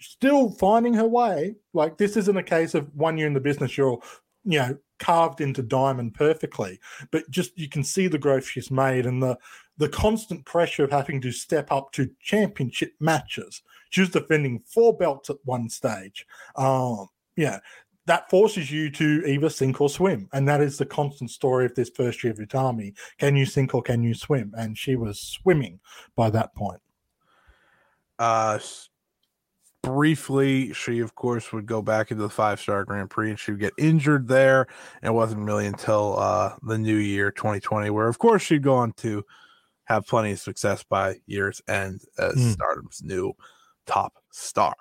[0.00, 1.56] still finding her way.
[1.74, 4.00] Like this isn't a case of one year in the business, you're
[4.44, 6.80] you know carved into diamond perfectly
[7.12, 9.36] but just you can see the growth she's made and the
[9.78, 13.62] the constant pressure of having to step up to championship matches.
[13.90, 16.26] She was defending four belts at one stage.
[16.56, 17.60] Um yeah
[18.06, 21.74] that forces you to either sink or swim and that is the constant story of
[21.74, 22.94] this first year of utami.
[23.18, 24.52] Can you sink or can you swim?
[24.56, 25.80] And she was swimming
[26.16, 26.80] by that point.
[28.18, 28.58] Uh
[29.82, 33.52] briefly, she of course would go back into the five star Grand Prix and she
[33.52, 34.66] would get injured there.
[35.02, 38.92] It wasn't really until uh, the new year 2020, where of course she'd go on
[38.94, 39.24] to
[39.88, 42.52] have plenty of success by year's end as Mm.
[42.52, 43.32] Stardom's new
[43.86, 44.74] top star.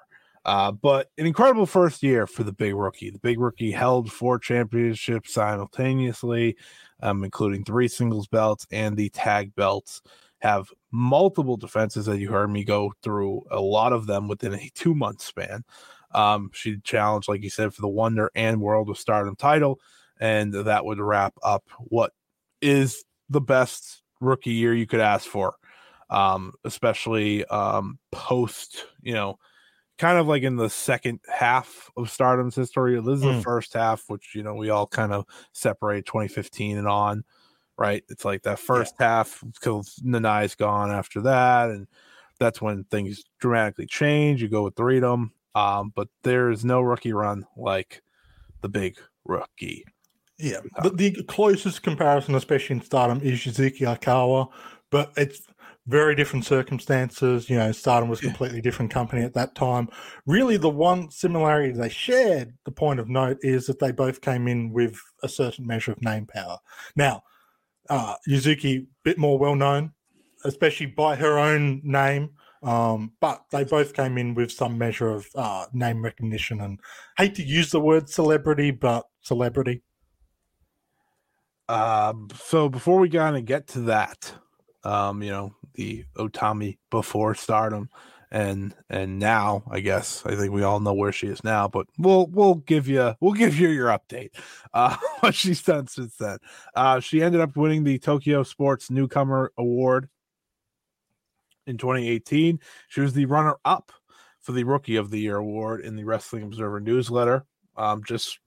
[0.43, 3.10] Uh, but an incredible first year for the big rookie.
[3.10, 6.58] The big rookie held four championships simultaneously,
[7.01, 10.01] um, including three singles belts and the tag belts.
[10.39, 14.70] Have multiple defenses that you heard me go through a lot of them within a
[14.76, 15.64] two month span.
[16.12, 19.80] Um, she challenged, like you said, for the Wonder and World of Stardom title,
[20.20, 22.14] and that would wrap up what
[22.62, 25.55] is the best rookie year you could ask for,
[26.09, 29.38] um, especially um, post, you know,
[29.97, 32.95] kind of like in the second half of Stardom's history.
[33.01, 33.43] This is the Mm.
[33.43, 37.24] first half, which you know we all kind of separate 2015 and on,
[37.78, 38.03] right?
[38.09, 41.88] It's like that first half because Nanae's gone after that, and
[42.39, 44.41] that's when things dramatically change.
[44.41, 48.03] You go with the Freedom, um, but there's no rookie run like
[48.61, 49.86] the big rookie.
[50.39, 54.49] Yeah, the, the closest comparison, especially in Stardom, is Yuzuki Aikawa,
[54.91, 55.41] but it's
[55.88, 57.49] very different circumstances.
[57.49, 59.89] You know, Stardom was a completely different company at that time.
[60.27, 64.47] Really, the one similarity they shared, the point of note, is that they both came
[64.47, 66.59] in with a certain measure of name power.
[66.95, 67.23] Now,
[67.89, 69.93] uh, Yuzuki, bit more well known,
[70.45, 72.31] especially by her own name.
[72.63, 76.79] Um, but they both came in with some measure of uh, name recognition and
[77.17, 79.83] hate to use the word celebrity, but celebrity.
[81.70, 84.34] Um, so before we kind of get to that,
[84.84, 87.89] um, you know, the Utami before stardom
[88.32, 91.88] and and now, I guess I think we all know where she is now, but
[91.97, 94.32] we'll we'll give you we'll give you your update.
[94.74, 96.38] Uh what she's done since then.
[96.76, 100.09] Uh she ended up winning the Tokyo Sports Newcomer Award
[101.65, 102.59] in 2018.
[102.89, 103.91] She was the runner up
[104.41, 107.45] for the Rookie of the Year award in the Wrestling Observer newsletter.
[107.78, 108.39] Um just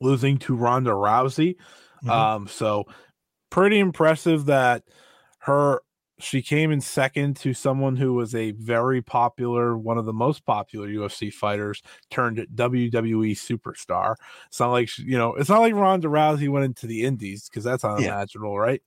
[0.00, 1.56] losing to Ronda Rousey.
[2.04, 2.10] Mhm.
[2.10, 2.86] Um, so
[3.50, 4.84] pretty impressive that
[5.40, 5.80] her
[6.20, 10.44] she came in second to someone who was a very popular, one of the most
[10.44, 11.80] popular UFC fighters
[12.10, 14.16] turned WWE superstar.
[14.48, 17.48] It's not like she, you know, it's not like Ronda Rousey went into the Indies
[17.48, 18.82] because that's unimaginable, right?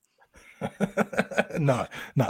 [1.58, 2.28] no, no.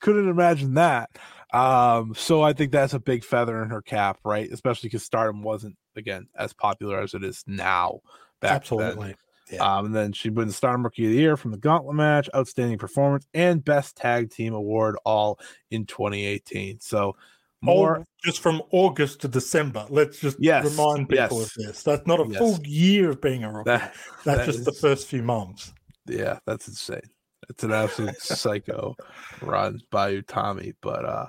[0.00, 1.10] Couldn't imagine that.
[1.54, 4.50] Um, so I think that's a big feather in her cap, right?
[4.50, 8.00] Especially because Stardom wasn't again as popular as it is now.
[8.40, 8.56] Back then.
[8.56, 9.14] absolutely.
[9.52, 9.76] Yeah.
[9.76, 12.78] Um, and then she wins Stardom Rookie of the Year from the Gauntlet match, Outstanding
[12.78, 15.38] Performance, and Best Tag Team Award, all
[15.70, 16.80] in 2018.
[16.80, 17.14] So
[17.60, 19.86] more, All just from August to December.
[19.90, 21.56] Let's just Yes, remind people yes.
[21.56, 21.82] of this.
[21.82, 22.38] That's not a Yes.
[22.38, 23.64] full year of being a rookie.
[23.70, 23.94] that,
[24.24, 25.72] That's that just the first few months.
[26.06, 27.00] yeah, that's insane.
[27.48, 28.96] It's an absolute psycho
[29.42, 30.74] run by Utami.
[30.82, 31.26] But uh,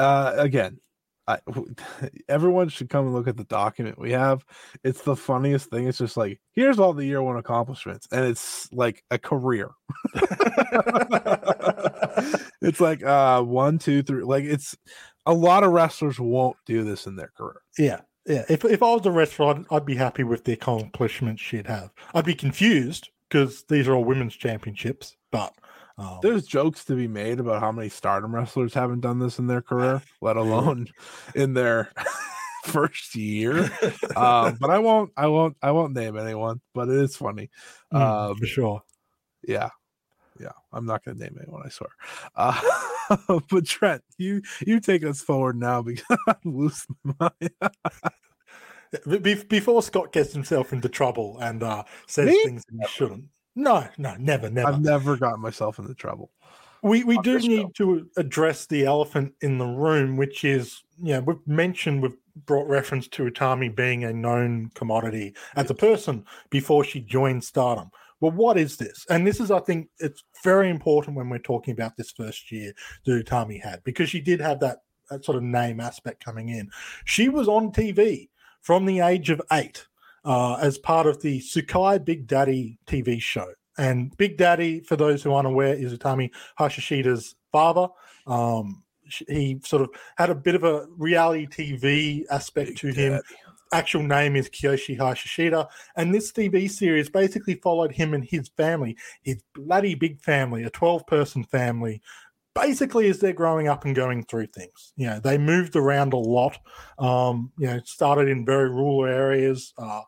[0.00, 0.78] uh, again,
[1.26, 1.38] I,
[2.28, 4.44] everyone should come and look at the document we have.
[4.82, 5.86] It's the funniest thing.
[5.86, 9.70] It's just like here's all the year one accomplishments, and it's like a career.
[12.62, 14.22] it's like uh one, two, three.
[14.22, 14.76] Like it's
[15.26, 17.62] a lot of wrestlers won't do this in their career.
[17.78, 18.00] Yeah.
[18.26, 18.44] Yeah.
[18.48, 21.90] If, if I was a wrestler, I'd, I'd be happy with the accomplishments she'd have.
[22.14, 25.54] I'd be confused because these are all women's championships, but
[25.98, 29.46] um, There's jokes to be made about how many stardom wrestlers haven't done this in
[29.46, 30.86] their career, let alone
[31.34, 31.90] in their
[32.64, 33.70] first year.
[34.16, 36.60] Um, but I won't, I won't, I won't name anyone.
[36.74, 37.50] But it is funny.
[37.92, 38.82] mm, Um, for sure.
[39.46, 39.70] yeah,
[40.38, 40.52] yeah.
[40.72, 41.62] I'm not going to name anyone.
[41.64, 41.90] I swear.
[42.36, 42.60] Uh,
[43.50, 47.50] but Trent, you you take us forward now because I'm losing my mind.
[49.08, 52.42] Be- be- before Scott gets himself into trouble and uh, says Me?
[52.44, 53.24] things he shouldn't.
[53.56, 54.68] No, no, never, never.
[54.68, 56.30] I've never gotten myself into trouble.
[56.82, 57.98] We we do need show.
[57.98, 62.68] to address the elephant in the room, which is you know we've mentioned we've brought
[62.68, 67.90] reference to Utami being a known commodity as a person before she joined Stardom.
[68.20, 69.06] Well, what is this?
[69.08, 72.72] And this is, I think, it's very important when we're talking about this first year
[73.04, 74.78] that Utami had because she did have that,
[75.10, 76.70] that sort of name aspect coming in.
[77.06, 78.28] She was on TV
[78.60, 79.86] from the age of eight
[80.24, 83.46] uh, as part of the Sukai Big Daddy TV show.
[83.78, 87.88] And Big Daddy, for those who aren't aware, is Utami Hayashishita's father.
[88.26, 88.82] Um,
[89.28, 93.20] he sort of had a bit of a reality TV aspect to him.
[93.72, 95.68] Actual name is Kiyoshi Hayashishita.
[95.96, 100.70] And this TV series basically followed him and his family, his bloody big family, a
[100.70, 102.02] 12 person family,
[102.54, 104.92] basically as they're growing up and going through things.
[104.96, 106.58] You know, they moved around a lot.
[106.98, 109.72] Um, you know, started in very rural areas.
[109.78, 110.02] Uh,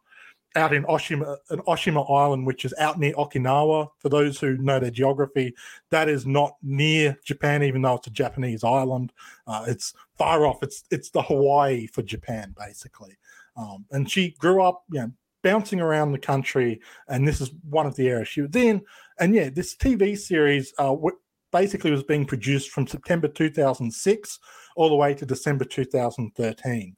[0.57, 3.89] out in Oshima, an Oshima Island, which is out near Okinawa.
[3.99, 5.55] For those who know their geography,
[5.91, 9.13] that is not near Japan, even though it's a Japanese island.
[9.47, 10.63] Uh, it's far off.
[10.63, 13.17] It's it's the Hawaii for Japan, basically.
[13.57, 17.87] Um, and she grew up, you know, bouncing around the country, and this is one
[17.87, 18.83] of the areas she was in.
[19.19, 21.19] And yeah, this TV series uh, w-
[21.51, 24.39] basically was being produced from September 2006
[24.77, 26.97] all the way to December 2013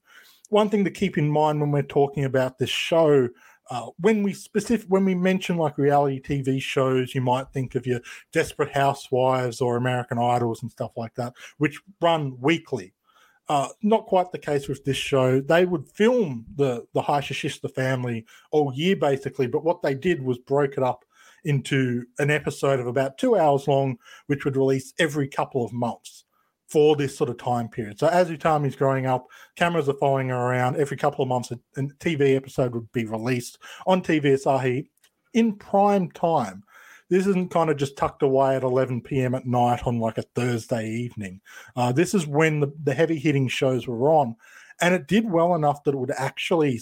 [0.49, 3.29] one thing to keep in mind when we're talking about this show
[3.69, 7.87] uh, when we specific when we mention like reality TV shows, you might think of
[7.87, 7.99] your
[8.31, 12.93] Desperate Housewives or American Idols and stuff like that, which run weekly.
[13.47, 15.39] Uh, not quite the case with this show.
[15.39, 20.37] They would film the the Hayashishita family all year basically, but what they did was
[20.37, 21.03] broke it up
[21.43, 26.24] into an episode of about two hours long, which would release every couple of months
[26.67, 27.99] for this sort of time period.
[27.99, 30.77] So as Utami's growing up, cameras are following her around.
[30.77, 34.87] Every couple of months, a, a TV episode would be released on TV Asahi
[35.33, 36.63] in prime time.
[37.09, 39.35] This isn't kind of just tucked away at 11 p.m.
[39.35, 41.39] at night on like a Thursday evening.
[41.75, 44.35] Uh, this is when the, the heavy hitting shows were on.
[44.81, 46.81] And it did well enough that it would actually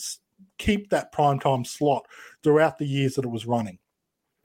[0.57, 2.05] keep that prime time slot
[2.41, 3.79] throughout the years that it was running.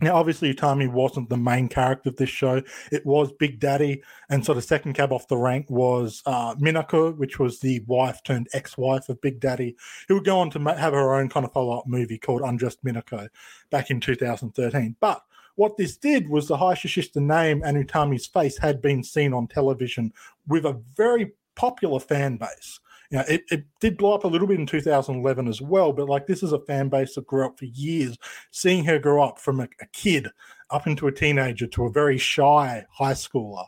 [0.00, 2.62] Now, obviously, Utami wasn't the main character of this show.
[2.92, 7.16] It was Big Daddy, and sort of second cab off the rank was uh, Minako,
[7.16, 9.76] which was the wife turned ex-wife of Big Daddy,
[10.06, 13.28] who would go on to have her own kind of follow-up movie called Undressed Minako
[13.70, 14.94] back in 2013.
[15.00, 15.20] But
[15.56, 20.12] what this did was the Hayashishita name and Utami's face had been seen on television
[20.46, 22.78] with a very popular fan base
[23.10, 26.08] you know, it, it did blow up a little bit in 2011 as well, but
[26.08, 28.18] like this is a fan base that grew up for years,
[28.50, 30.28] seeing her grow up from a, a kid
[30.70, 33.64] up into a teenager to a very shy high schooler.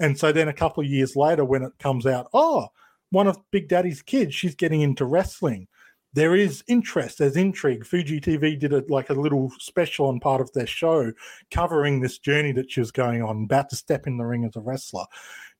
[0.00, 2.68] And so then a couple of years later, when it comes out, oh,
[3.10, 5.68] one of Big Daddy's kids, she's getting into wrestling
[6.12, 7.86] there is interest, there's intrigue.
[7.86, 11.12] Fuji TV did a, like a little special on part of their show
[11.50, 14.56] covering this journey that she was going on, about to step in the ring as
[14.56, 15.04] a wrestler.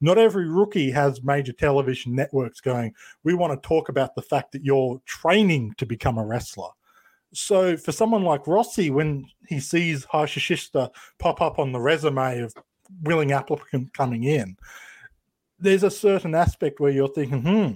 [0.00, 4.52] Not every rookie has major television networks going, we want to talk about the fact
[4.52, 6.70] that you're training to become a wrestler.
[7.32, 12.54] So for someone like Rossy, when he sees Hayashishita pop up on the resume of
[13.02, 14.56] willing applicant coming in,
[15.60, 17.72] there's a certain aspect where you're thinking, hmm,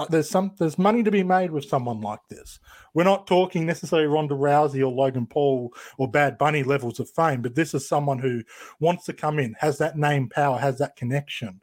[0.00, 2.58] Uh, there's some there's money to be made with someone like this.
[2.94, 7.42] We're not talking necessarily Ronda Rousey or Logan Paul or Bad Bunny levels of fame,
[7.42, 8.42] but this is someone who
[8.78, 11.60] wants to come in, has that name power, has that connection,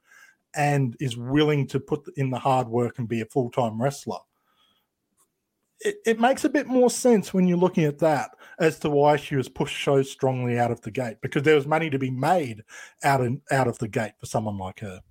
[0.55, 4.19] and is willing to put in the hard work and be a full time wrestler.
[5.79, 8.29] It, it makes a bit more sense when you're looking at that
[8.59, 11.65] as to why she was pushed so strongly out of the gate because there was
[11.65, 12.63] money to be made
[13.03, 15.01] out in, out of the gate for someone like her.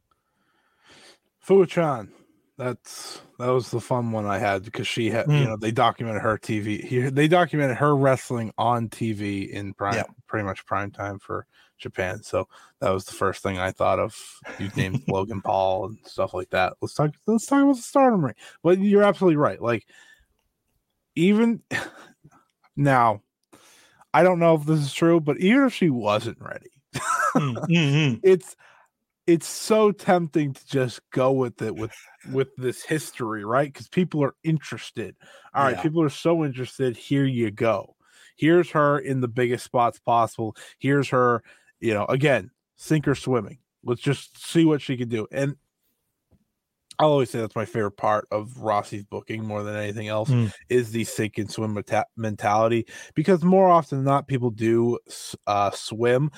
[1.45, 2.11] Fuchan,
[2.59, 5.41] that's that was the fun one I had because she had mm.
[5.41, 9.95] you know they documented her TV here they documented her wrestling on TV in prime
[9.95, 10.05] yeah.
[10.27, 11.47] pretty much prime time for
[11.79, 12.23] Japan.
[12.23, 12.49] So
[12.81, 14.17] that was the first thing I thought of.
[14.59, 16.75] You named Logan Paul and stuff like that.
[16.81, 18.35] Let's talk let's talk about the stardom ring.
[18.63, 19.61] But you're absolutely right.
[19.61, 19.87] Like
[21.15, 21.63] even
[22.77, 23.23] now,
[24.15, 26.71] I don't know if this is true, but even if she wasn't ready,
[27.35, 28.21] mm, mm-hmm.
[28.23, 28.57] it's
[29.27, 31.93] it's so tempting to just go with it with
[32.33, 33.73] with this history, right?
[33.73, 35.17] Because people are interested.
[35.55, 35.83] All right, yeah.
[35.83, 36.97] people are so interested.
[36.97, 37.97] Here you go.
[38.37, 40.57] Here's her in the biggest spots possible.
[40.79, 41.43] Here's her,
[41.81, 43.59] you know, again, sink or swimming.
[43.83, 45.27] Let's just see what she can do.
[45.33, 45.57] And
[46.99, 50.53] I'll always say that's my favorite part of Rossy's booking more than anything else mm.
[50.69, 54.99] is the sink and swim meta- mentality because more often than not, people do
[55.47, 56.31] uh, swim,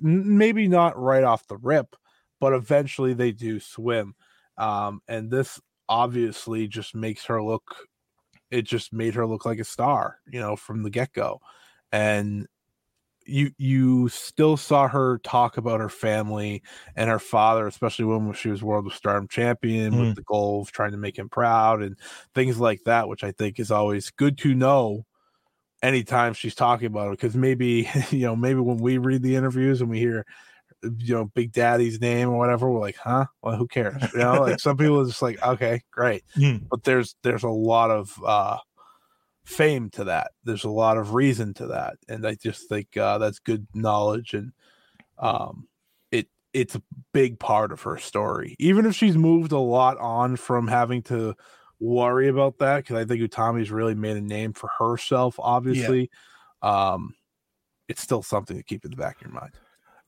[0.00, 1.96] maybe not right off the rip,
[2.40, 4.14] but eventually they do swim.
[4.58, 7.76] Um, and this obviously just makes her look,
[8.50, 11.40] it just made her look like a star, you know, from the get go.
[11.92, 12.46] And
[13.26, 16.62] you you still saw her talk about her family
[16.94, 20.00] and her father, especially when she was World of Stardom champion, mm.
[20.00, 21.98] with the goal of trying to make him proud and
[22.34, 25.04] things like that, which I think is always good to know
[25.82, 27.12] anytime she's talking about it.
[27.12, 30.24] Because maybe you know, maybe when we read the interviews and we hear
[30.82, 33.26] you know Big Daddy's name or whatever, we're like, huh?
[33.42, 34.02] Well, who cares?
[34.12, 36.24] You know, like some people are just like, okay, great.
[36.36, 36.66] Mm.
[36.70, 38.58] But there's there's a lot of uh
[39.44, 40.32] fame to that.
[40.44, 44.34] There's a lot of reason to that, and I just think uh, that's good knowledge
[44.34, 44.52] and
[45.18, 45.66] um
[46.10, 48.54] it it's a big part of her story.
[48.58, 51.34] Even if she's moved a lot on from having to
[51.80, 55.36] worry about that, because I think Utami's really made a name for herself.
[55.38, 56.10] Obviously,
[56.62, 56.92] yeah.
[56.92, 57.14] um,
[57.88, 59.52] it's still something to keep in the back of your mind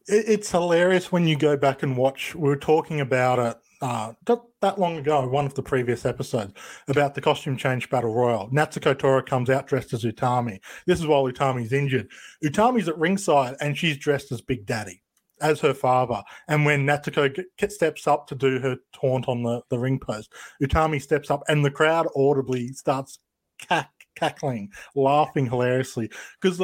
[0.09, 2.35] it's hilarious when you go back and watch.
[2.35, 6.53] We were talking about it uh, not that long ago, one of the previous episodes,
[6.89, 8.51] about the costume change battle royal.
[8.51, 10.61] Natsuko Tora comes out dressed as Utami.
[10.87, 12.09] This is while Utami's injured.
[12.45, 15.03] Utami's at ringside and she's dressed as Big Daddy,
[15.41, 16.23] as her father.
[16.49, 20.33] And when Natsuko g- steps up to do her taunt on the, the ring post,
[20.63, 23.21] Utami steps up and the crowd audibly starts
[23.59, 26.11] cack, cackling, laughing hilariously.
[26.41, 26.61] Because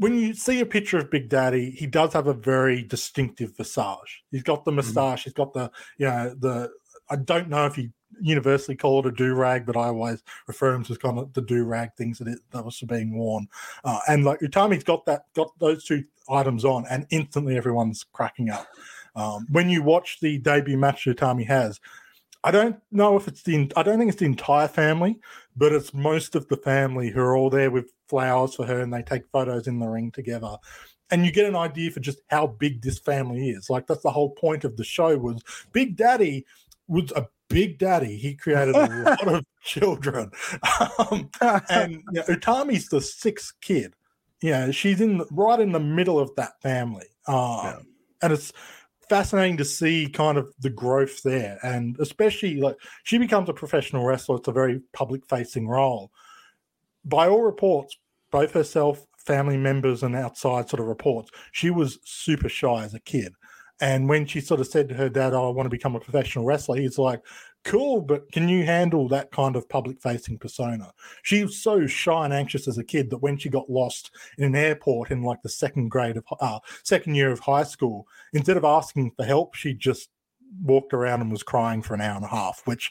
[0.00, 4.24] when you see a picture of Big Daddy, he does have a very distinctive visage.
[4.30, 5.24] He's got the moustache.
[5.24, 6.70] He's got the, you know, the.
[7.10, 10.74] I don't know if he universally call it a do rag, but I always refer
[10.74, 13.46] him to as kind of the do rag things that it, that was being worn.
[13.84, 18.48] Uh, and like Utami's got that, got those two items on, and instantly everyone's cracking
[18.48, 18.66] up.
[19.16, 21.78] Um, when you watch the debut match Utami has,
[22.42, 25.18] I don't know if it's the I don't think it's the entire family,
[25.56, 28.92] but it's most of the family who are all there with flowers for her and
[28.92, 30.56] they take photos in the ring together.
[31.10, 33.68] And you get an idea for just how big this family is.
[33.68, 36.46] Like that's the whole point of the show was Big Daddy
[36.88, 38.16] was a big daddy.
[38.16, 40.30] He created a lot of children.
[40.98, 41.28] Um,
[41.68, 43.94] and you know, Utami's the sixth kid.
[44.40, 47.06] Yeah, she's in right in the middle of that family.
[47.26, 47.78] Um, Yeah.
[48.22, 48.52] and it's
[49.10, 51.58] fascinating to see kind of the growth there.
[51.64, 54.36] And especially like she becomes a professional wrestler.
[54.36, 56.12] It's a very public facing role.
[57.04, 57.98] By all reports
[58.30, 63.00] both herself family members and outside sort of reports she was super shy as a
[63.00, 63.34] kid.
[63.80, 66.00] And when she sort of said to her dad oh, i want to become a
[66.00, 67.20] professional wrestler he's like
[67.64, 70.92] cool but can you handle that kind of public facing persona?
[71.22, 74.44] She was so shy and anxious as a kid that when she got lost in
[74.44, 78.56] an airport in like the second grade of uh, second year of high school instead
[78.56, 80.10] of asking for help she just
[80.62, 82.90] walked around and was crying for an hour and a half which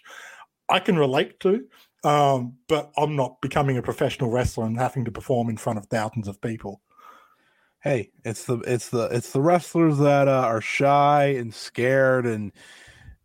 [0.70, 1.66] i can relate to
[2.04, 5.86] um, but i'm not becoming a professional wrestler and having to perform in front of
[5.88, 6.82] thousands of people.
[7.82, 12.52] Hey, it's the it's the it's the wrestlers that uh, are shy and scared and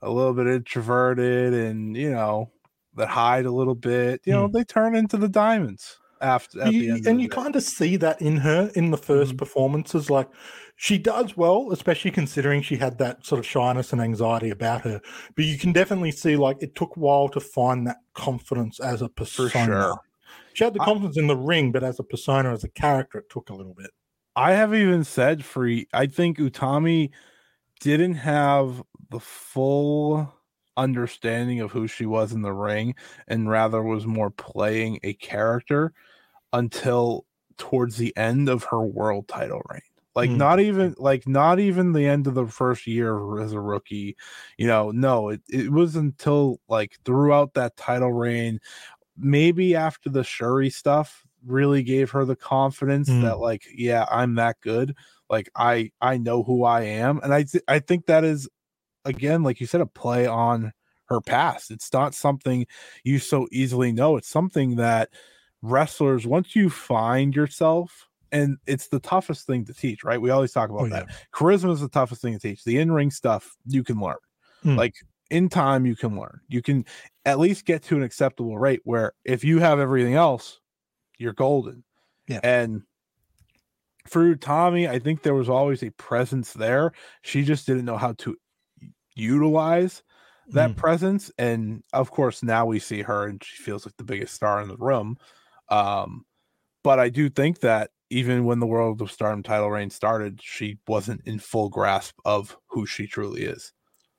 [0.05, 2.51] a little bit introverted and you know
[2.95, 4.21] that hide a little bit.
[4.25, 4.53] You know, Mm.
[4.53, 7.07] they turn into the diamonds after at the You- end.
[7.07, 10.29] and you kind of see that in her in the 1st performances like
[10.77, 15.01] she does well especially considering she had that sort of shyness and anxiety about her
[15.37, 19.03] but you can definitely see like it took a while to find that confidence as
[19.03, 20.01] a persona sure.
[20.55, 23.19] she had the I- confidence in the ring but as a persona as a character
[23.19, 23.91] it took a little bit
[24.37, 25.87] I have even said free.
[25.93, 27.11] I think Utami
[27.81, 28.83] didn't have
[29.15, 30.35] the full
[30.77, 32.97] understanding of who she was in the ring,
[33.29, 35.93] and rather was more playing a character
[36.53, 37.25] until
[37.57, 39.81] towards the end of her world title reign.
[40.17, 40.39] Like Hmm.
[40.39, 44.17] not even like not even the end of the first year as a rookie,
[44.59, 44.91] you know.
[44.91, 48.59] No, it, it was until like throughout that title reign,
[49.17, 53.23] maybe after the Shuri stuff really gave her the confidence Mm.
[53.23, 54.97] that like yeah i'm that good
[55.29, 58.49] like i i know who i am and i th- i think that is
[59.05, 60.73] again like you said a play on
[61.07, 61.71] her past.
[61.71, 62.67] It's not something
[63.05, 64.17] you so easily know.
[64.17, 65.11] It's something that
[65.63, 70.21] wrestlers once you find yourself and it's the toughest thing to teach right?
[70.21, 72.65] We always talk about Oh, that charisma is the toughest thing to teach.
[72.65, 74.17] The in-ring stuff you can learn.
[74.65, 74.79] Mm.
[74.79, 74.95] like
[75.31, 76.41] in time you can learn.
[76.49, 76.87] You can
[77.27, 80.61] at least get to an acceptable rate where if you have everything else
[81.19, 81.85] you're golden.
[82.29, 82.41] Yeah.
[82.43, 82.83] and
[84.07, 86.93] for Utami i think there was always a presence there.
[87.23, 88.37] She just didn't know how to
[89.17, 90.03] utilize
[90.53, 90.77] that Mm.
[90.77, 94.61] presence and of course now we see her and she feels like the biggest star
[94.63, 95.17] in the room
[95.71, 96.25] um
[96.85, 100.79] but i do think that even when the world of stardom title reign started she
[100.89, 103.73] wasn't in full grasp of who she truly is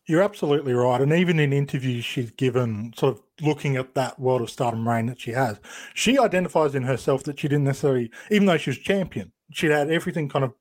[0.07, 1.01] You're absolutely right.
[1.01, 5.07] And even in interviews she's given, sort of looking at that world of stardom reign
[5.07, 5.59] that she has,
[5.95, 9.89] she identifies in herself that she didn't necessarily, even though she was champion, she'd had
[9.89, 10.53] everything kind of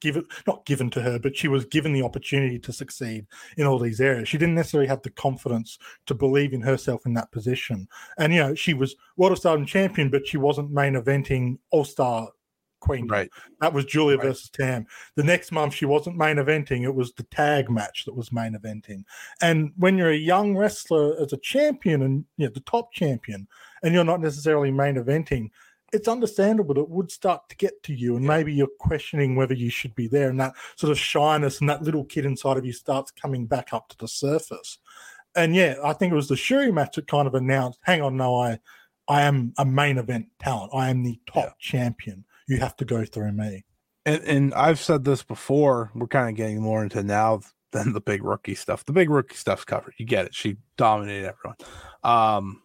[0.00, 3.78] given, not given to her, but she was given the opportunity to succeed in all
[3.78, 4.28] these areas.
[4.28, 7.88] She didn't necessarily have the confidence to believe in herself in that position.
[8.18, 11.84] And, you know, she was world of stardom champion, but she wasn't main eventing all
[11.84, 12.28] star
[12.80, 13.08] queen.
[13.08, 14.28] right That was Giulia Right.
[14.28, 14.86] versus Tam.
[15.16, 16.82] The next month, she wasn't main eventing.
[16.82, 19.04] It was the tag match that was main eventing.
[19.40, 23.48] And when you're a young wrestler as a champion and you know, the top champion,
[23.82, 25.50] and you're not necessarily main eventing,
[25.96, 28.16] it's understandable that it would start to get to you.
[28.16, 30.28] And maybe you're questioning whether you should be there.
[30.28, 33.72] And that sort of shyness and that little kid inside of you starts coming back
[33.72, 34.78] up to the surface.
[35.34, 38.16] And yeah, I think it was the Shuri match that kind of announced, hang on,
[38.16, 38.58] no, I
[39.08, 40.72] I am a main event talent.
[40.74, 42.24] I am the top champion.
[42.48, 43.64] You have to go through me.
[44.06, 45.90] and, and I've said this before.
[45.94, 47.40] We're kind of getting more into now
[47.72, 48.84] than the big rookie stuff.
[48.84, 49.94] The big rookie stuff's covered.
[49.98, 50.34] You get it.
[50.34, 51.56] She dominated everyone.
[52.02, 52.62] Um,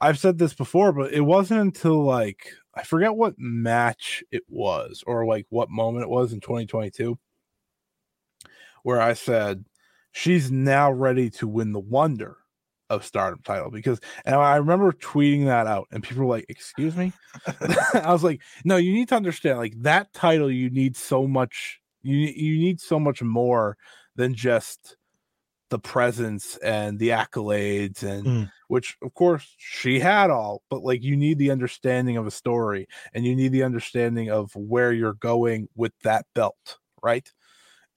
[0.00, 5.04] I've said this before, but it wasn't until like I forget what match it was
[5.06, 7.18] or like what moment it was in 2022
[8.82, 9.64] where I said
[10.12, 12.36] she's now ready to win the wonder
[12.88, 16.96] of stardom title because and I remember tweeting that out and people were like, excuse
[16.96, 17.12] me.
[17.94, 21.80] I was like, no, you need to understand like that title you need so much
[22.02, 23.76] you you need so much more
[24.16, 24.96] than just
[25.70, 28.52] the presence and the accolades and Mm.
[28.68, 32.86] which of course she had all but like you need the understanding of a story
[33.14, 37.32] and you need the understanding of where you're going with that belt right?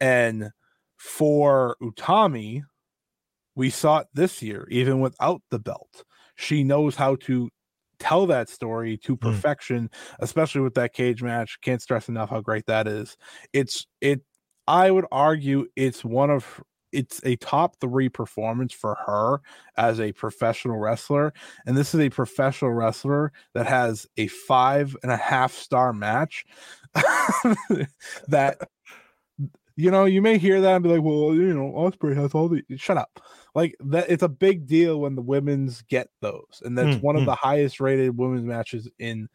[0.01, 0.51] And
[0.97, 2.63] for utami
[3.55, 6.03] we saw it this year even without the belt.
[6.35, 7.49] She knows how to
[7.99, 9.89] tell that story to perfection
[10.19, 11.59] especially with that cage match.
[11.61, 13.17] Can't stress enough how great that is.
[13.53, 14.21] It's it
[14.67, 16.61] i would argue it's one of
[16.93, 19.41] it's a top three performance for her
[19.77, 21.33] as a professional wrestler
[21.65, 26.45] and this is a professional wrestler that has a five and a half star match
[28.27, 28.57] that
[29.75, 32.47] you know you may hear that and be like well you know Ospreay has all
[32.47, 33.19] the shut up
[33.55, 37.15] like that it's a big deal when the women's get those and that's Mm, one
[37.15, 37.27] of mm.
[37.27, 39.27] the highest rated women's matches in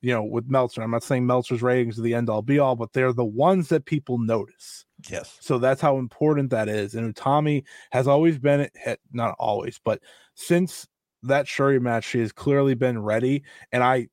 [0.00, 2.76] you know with meltzer i'm not saying meltzer's ratings are the end all be all
[2.76, 5.36] but they're the ones that people notice Yes.
[5.40, 6.96] so that's how important that is.
[6.96, 7.62] And Utami
[7.92, 10.00] has always been he- not always, but
[10.34, 10.88] since
[11.22, 13.44] that Shuri match, she has clearly been ready.
[13.70, 14.08] And I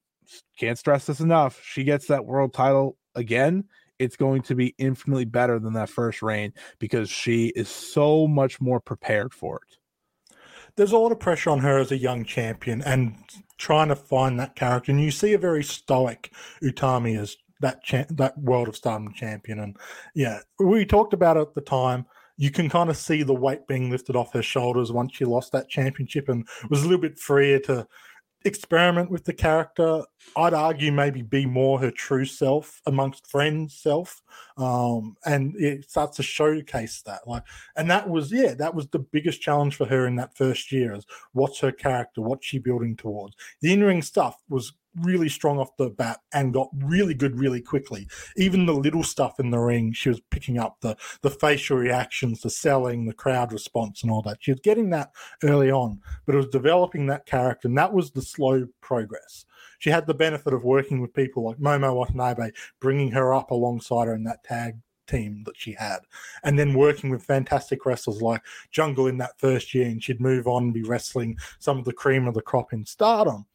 [0.59, 1.59] can't stress this enough.
[1.63, 3.63] She gets that world title again.
[3.97, 8.61] It's going to be infinitely better than that first reign because she is so much
[8.61, 9.77] more prepared for it.
[10.75, 13.15] there's a lot of pressure on her as a young champion and
[13.57, 14.91] trying to find that character.
[14.91, 19.59] And you see a very stoic Utami as that cha- that World of Stardom champion.
[19.59, 19.77] And
[20.13, 22.05] yeah, we talked about it at the time.
[22.37, 25.53] You can kind of see the weight being lifted off her shoulders once she lost
[25.53, 27.87] that championship and was a little bit freer to
[28.45, 30.03] experiment with the character.
[30.37, 34.21] I'd argue maybe be more her true self amongst friends self.
[34.57, 37.27] Um, and it starts to showcase that.
[37.27, 37.43] Like
[37.75, 40.93] and that was yeah, that was the biggest challenge for her in that first year
[40.93, 43.35] is what's her character, what's she building towards.
[43.61, 48.07] The in-ring stuff was really strong off the bat and got really good really quickly.
[48.37, 52.41] Even the little stuff in the ring, she was picking up the the facial reactions,
[52.41, 54.37] the selling, the crowd response and all that.
[54.41, 55.11] She was getting that
[55.43, 59.45] early on, but it was developing that character and that was the slow progress.
[59.79, 64.07] She had the benefit of working with people like Momo Watanabe, bringing her up alongside
[64.07, 64.77] her in that tag
[65.07, 65.99] team that she had
[66.43, 68.41] and then working with fantastic wrestlers like
[68.71, 71.93] Jungle in that first year, and she'd move on and be wrestling some of the
[71.93, 73.45] cream of the crop in stardom.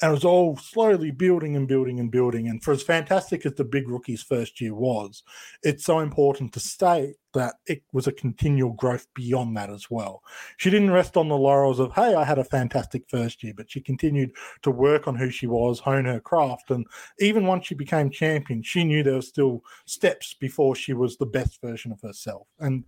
[0.00, 2.48] And it was all slowly building and building and building.
[2.48, 5.22] And for as fantastic as the big rookie's first year was,
[5.62, 10.22] it's so important to state that it was a continual growth beyond that as well.
[10.56, 13.70] She didn't rest on the laurels of, hey, I had a fantastic first year, but
[13.70, 16.70] she continued to work on who she was, hone her craft.
[16.70, 16.86] And
[17.18, 21.26] even once she became champion, she knew there were still steps before she was the
[21.26, 22.46] best version of herself.
[22.60, 22.84] And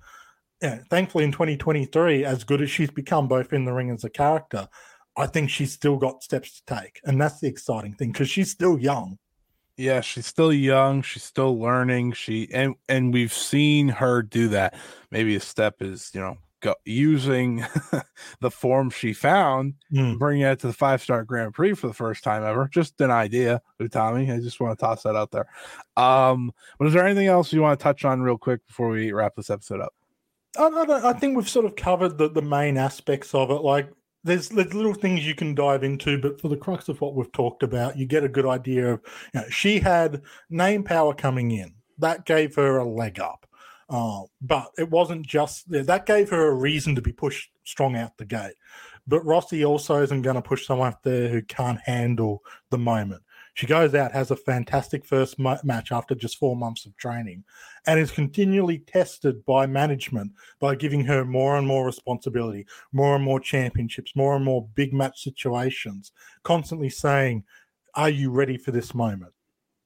[0.63, 4.11] yeah, thankfully in 2023, as good as she's become both in the ring as a
[4.11, 4.69] character,
[5.17, 7.01] I think she's still got steps to take.
[7.05, 9.19] And that's the exciting thing because she's still young.
[9.79, 11.03] Yeah, she's still young.
[11.03, 12.13] She's still learning.
[12.13, 14.75] She and and we've seen her do that.
[15.11, 17.63] Maybe a step is you know go, using
[18.41, 20.19] the form she found, Mm.
[20.19, 22.69] bringing it to the five star Grand Prix for the first time ever.
[22.73, 24.35] Just an idea, Utami.
[24.35, 25.47] I just want to toss that out there.
[25.97, 29.13] Um, but is there anything else you want to touch on real quick before we
[29.13, 29.93] wrap this episode up?
[30.59, 33.61] I, I, don't- I think we've sort of covered the, the main aspects of it.
[33.63, 33.91] Like
[34.27, 37.63] there's, little things you can dive into, but for the crux of what we've talked
[37.63, 39.01] about, you get a good idea of,
[39.33, 41.75] you know, she had name power coming in.
[41.99, 43.47] That gave her a leg up.
[43.89, 48.19] Uh, but it wasn't just that gave her a reason to be pushed strong out
[48.19, 48.55] the gate.
[49.07, 53.23] But Rossy also isn't going to push someone out there who can't handle the moment.
[53.57, 57.43] She goes out, has a fantastic first ma- match after just four months of training,
[57.87, 63.25] and is continually tested by management by giving her more and more responsibility, more and
[63.25, 66.13] more championships, more and more big match situations,
[66.43, 67.45] constantly saying,
[67.95, 69.33] Are you ready for this moment?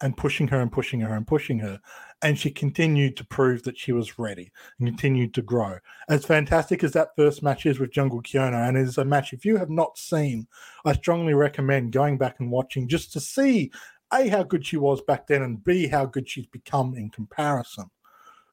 [0.02, 1.78] And pushing her and pushing her and pushing her.
[2.22, 5.78] And she continued to prove that she was ready and continued to grow.
[6.08, 9.44] As fantastic as that first match is with Jungle Kyona, and is a match, if
[9.44, 10.46] you have not seen,
[10.84, 13.70] I strongly recommend going back and watching just to see
[14.12, 17.90] A, how good she was back then, and B, how good she's become in comparison.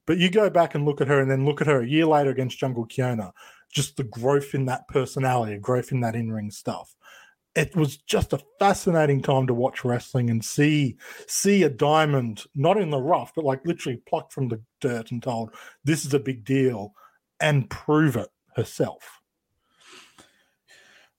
[0.06, 2.06] But you go back and look at her, and then look at her a year
[2.06, 3.32] later against Jungle Kyona,
[3.72, 6.95] just the growth in that personality, growth in that in ring stuff.
[7.57, 12.77] It was just a fascinating time to watch wrestling and see see a diamond not
[12.77, 16.19] in the rough, but like literally plucked from the dirt and told this is a
[16.19, 16.93] big deal,
[17.39, 19.21] and prove it herself.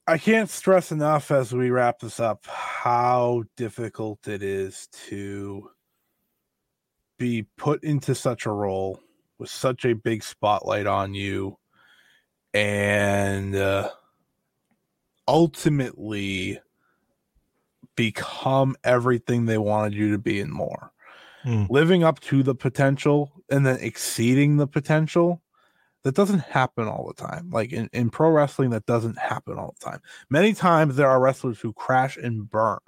[0.07, 5.69] I can't stress enough as we wrap this up how difficult it is to
[7.19, 9.01] be put into such a role
[9.39, 11.59] with such a big spotlight on you
[12.55, 13.91] and uh,
[15.29, 16.59] ultimately
[17.95, 20.93] become everything they wanted you to be and more.
[21.45, 21.69] Mm.
[21.71, 25.43] Living up to the potential and then exceeding the potential
[26.03, 27.51] that doesn't happen all the time.
[27.51, 30.01] Like in, in pro wrestling, that doesn't happen all the time.
[30.31, 32.79] Many times there are wrestlers who crash and burn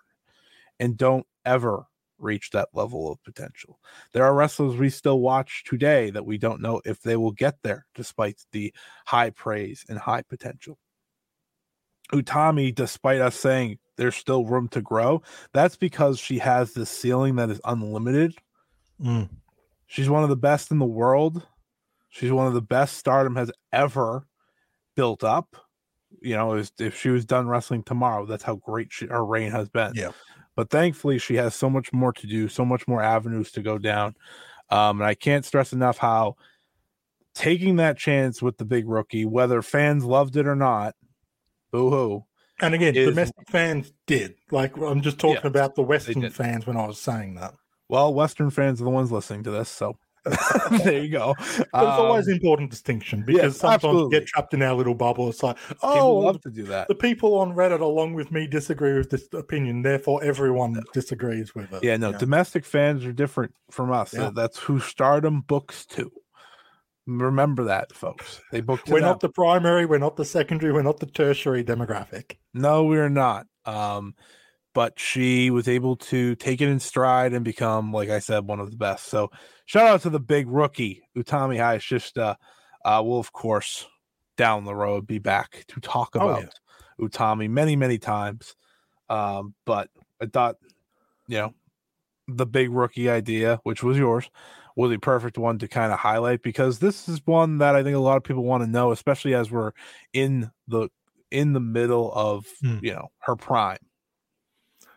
[0.78, 1.86] and don't ever
[2.18, 3.78] reach that level of potential.
[4.12, 7.56] There are wrestlers we still watch today that we don't know if they will get
[7.62, 8.72] there despite the
[9.06, 10.78] high praise and high potential.
[12.12, 15.22] Utami, despite us saying there's still room to grow,
[15.52, 18.34] that's because she has this ceiling that is unlimited.
[19.02, 19.28] Mm.
[19.86, 21.46] She's one of the best in the world.
[22.08, 24.26] She's one of the best stardom has ever
[24.96, 25.56] built up.
[26.20, 29.68] You know, if she was done wrestling tomorrow, that's how great she, her reign has
[29.68, 29.92] been.
[29.94, 30.10] Yeah.
[30.56, 33.78] But thankfully, she has so much more to do, so much more avenues to go
[33.78, 34.16] down.
[34.68, 36.36] Um, and I can't stress enough how
[37.34, 40.94] taking that chance with the big rookie, whether fans loved it or not,
[41.72, 42.24] boo hoo.
[42.62, 44.34] And again, is- domestic fans did.
[44.50, 47.54] Like I'm just talking Yeah, about the Western fans when I was saying that.
[47.88, 49.96] Well, Western fans are the ones listening to this, so
[50.84, 51.34] there you go.
[51.38, 54.74] But it's always Um, an important distinction because yes, sometimes we get trapped in our
[54.74, 55.30] little bubble.
[55.30, 56.88] It's like, oh, love to do that.
[56.88, 61.72] the people on Reddit along with me disagree with this opinion, therefore everyone disagrees with
[61.72, 61.82] it.
[61.82, 62.18] Yeah, no, know?
[62.18, 64.12] domestic fans are different from us.
[64.12, 64.30] Yeah.
[64.34, 66.12] That's who Stardom books to.
[67.06, 68.40] Remember that, folks.
[68.52, 71.64] They book to We're not the primary, we're not the secondary, we're not the tertiary
[71.64, 72.36] demographic.
[72.54, 73.46] No, we're not.
[73.64, 74.14] Um,
[74.74, 78.60] but she was able to take it in stride and become, like I said, one
[78.60, 79.06] of the best.
[79.06, 79.30] So
[79.66, 82.36] shout out to the big rookie, Utami Hayashishita.
[82.84, 83.86] Uh, will of course
[84.36, 87.06] down the road be back to talk Oh, about yeah.
[87.08, 88.54] Utami many, many times.
[89.08, 89.88] Um, but
[90.22, 90.56] I thought,
[91.26, 91.54] you know,
[92.28, 94.30] the big rookie idea, which was yours,
[94.80, 97.96] was a perfect one to kind of highlight because this is one that I think
[97.96, 99.72] a lot of people want to know, especially as we're
[100.12, 100.88] in the
[101.30, 102.78] in the middle of Hmm.
[102.82, 103.78] you know her prime.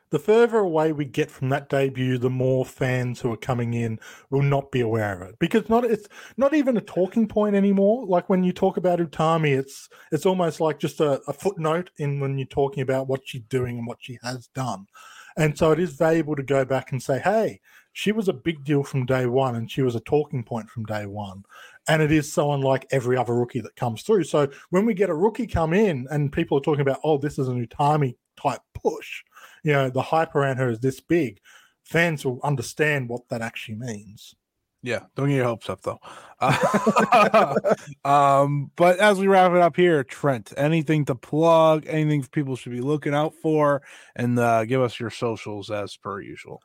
[0.09, 3.99] The further away we get from that debut, the more fans who are coming in
[4.29, 6.07] will not be aware of it because not it's
[6.37, 8.05] not even a talking point anymore.
[8.05, 12.19] Like when you talk about Utami, it's it's almost like just a, a footnote in
[12.19, 14.85] when you're talking about what she's doing and what she has done.
[15.35, 17.59] And so it is valuable to go back and say, hey,
[17.93, 20.83] she was a big deal from day one and she was a talking point from
[20.83, 21.43] day one.
[21.87, 24.23] And it is so unlike every other rookie that comes through.
[24.25, 27.37] So when we get a rookie come in and people are talking about, oh, this
[27.39, 29.23] is an Utami type push,
[29.63, 31.39] you know, the hype around her is this big,
[31.83, 34.35] fans will understand what that actually means.
[34.81, 35.99] Yeah, don't get your hopes up though.
[36.41, 37.55] Uh,
[38.05, 42.73] um, but as we wrap it up here, Trent, anything to plug, anything people should
[42.73, 43.81] be looking out for,
[44.17, 46.61] and uh, give us your socials as per usual.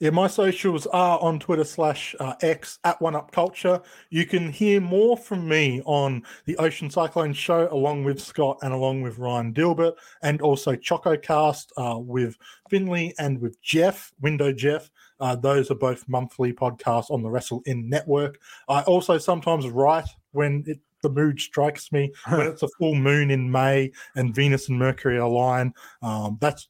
[0.00, 3.82] Yeah, my socials are on Twitter slash uh, X at One Up Culture.
[4.08, 8.72] You can hear more from me on the Ocean Cyclone Show along with Scott and
[8.72, 12.38] along with Ryan Dilbert, and also ChocoCast uh, with
[12.70, 14.90] Finley and with Jeff, Window Jeff.
[15.20, 18.40] Uh, those are both monthly podcasts on the Wrestle In Network.
[18.70, 23.30] I also sometimes write when it, the mood strikes me, when it's a full moon
[23.30, 25.74] in May and Venus and Mercury align.
[26.00, 26.68] Um, that's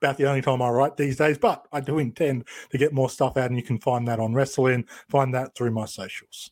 [0.00, 3.10] about the only time I write these days, but I do intend to get more
[3.10, 6.50] stuff out, and you can find that on Wrestling, Find that through my socials.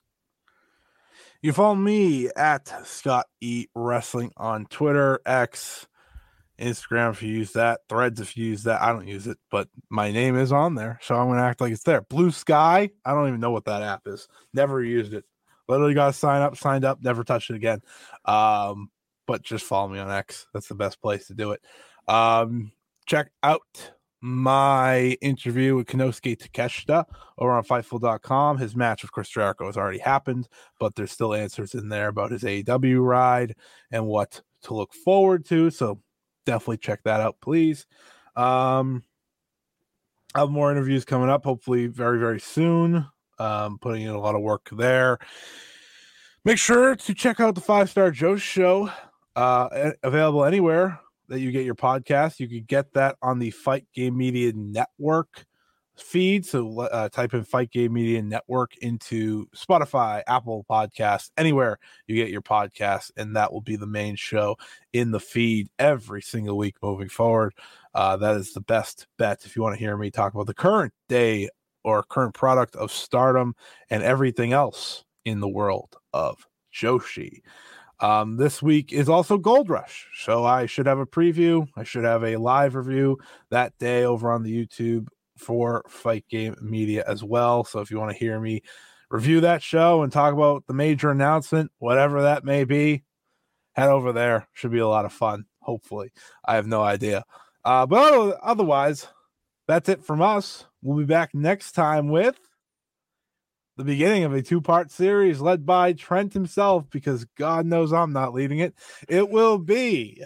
[1.43, 5.87] You follow me at Scott E Wrestling on Twitter, X,
[6.59, 8.83] Instagram if you use that, Threads if you use that.
[8.83, 11.73] I don't use it, but my name is on there, so I'm gonna act like
[11.73, 12.01] it's there.
[12.01, 14.29] Blue Sky, I don't even know what that app is.
[14.55, 15.25] Never used it.
[15.69, 17.81] Literally got to sign up, signed up, never touched it again.
[18.25, 18.91] Um,
[19.27, 20.47] but just follow me on X.
[20.55, 21.61] That's the best place to do it.
[22.07, 22.73] Um,
[23.07, 27.05] check out my interview with Konosuke Takeshita
[27.39, 28.59] over on Fightful.com.
[28.59, 30.49] His match with Chris Jericho has already happened,
[30.81, 33.55] but there's still answers in there about his AEW ride
[33.93, 35.71] and what to look forward to.
[35.71, 36.01] So
[36.45, 37.87] definitely check that out, please.
[38.35, 39.05] Um,
[40.35, 43.07] I have more interviews coming up, hopefully very, very soon.
[43.39, 45.19] Um, putting in a lot of work there.
[46.45, 48.91] Make sure to check out the Five Star Joe Show,
[49.35, 52.41] uh, available anywhere that you get your podcast.
[52.41, 55.47] You could get that on the Fight Game Media Network
[55.97, 56.45] feed.
[56.45, 62.31] So uh, type in Fight Game Media Network into Spotify, Apple Podcasts, anywhere you get
[62.31, 64.57] your podcast, and that will be the main show
[64.93, 67.55] in the feed every single week moving forward.
[67.95, 70.55] Uh, that is the best bet if you want to hear me talk about the
[70.55, 71.49] current day
[71.83, 73.55] or current product of stardom
[73.91, 77.41] and everything else in the world of Joshi.
[78.01, 81.67] Um, this week is also Gold Rush, so I should have a preview.
[81.77, 83.19] I should have a live review
[83.51, 85.09] that day over on the YouTube
[85.39, 87.65] for Fight Game Media as well.
[87.65, 88.63] So if you want to hear me
[89.11, 93.05] review that show and talk about the major announcement, whatever that may be,
[93.75, 94.49] head over there.
[94.53, 95.45] Should be a lot of fun.
[95.61, 96.13] Hopefully,
[96.45, 97.25] I have no idea.
[97.65, 99.07] Uh, but otherwise,
[99.67, 100.67] that's it from us.
[100.83, 102.39] We'll be back next time with
[103.77, 108.13] the beginning of a two part series led by Trent himself, because God knows I'm
[108.13, 108.75] not leading it.
[109.09, 110.23] It will be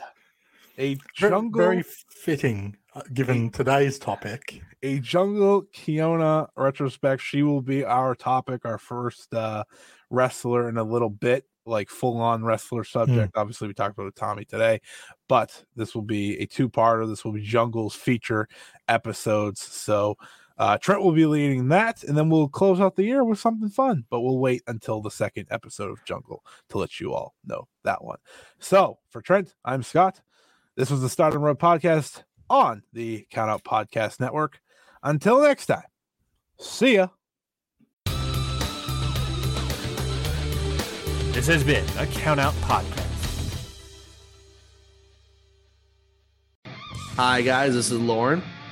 [0.78, 1.60] a jungle.
[1.60, 4.62] Very, very fitting uh, given today's topic.
[4.82, 7.22] A jungle Kyona retrospect.
[7.22, 9.64] She will be our topic, our first uh,
[10.09, 13.35] wrestler in a little bit like full on wrestler subject.
[13.35, 13.40] Mm.
[13.40, 14.81] Obviously, we talked about Utami today,
[15.28, 17.06] but this will be a two parter.
[17.06, 18.48] This will be Jungle's feature
[18.89, 19.60] episodes.
[19.60, 20.16] So
[20.61, 23.70] uh, Trent will be leading that, and then we'll close out the year with something
[23.70, 24.05] fun.
[24.11, 28.05] But we'll wait until the second episode of Jungle to let you all know that
[28.05, 28.19] one.
[28.59, 30.20] So for Trent, I'm Scott.
[30.77, 34.61] This was the Stardom Road podcast on the Countout Podcast Network.
[35.03, 35.81] Until next time,
[36.59, 37.09] see ya.
[41.32, 43.07] This has been a Countout Podcast.
[47.16, 47.73] Hi, guys.
[47.73, 48.43] This is Lauren.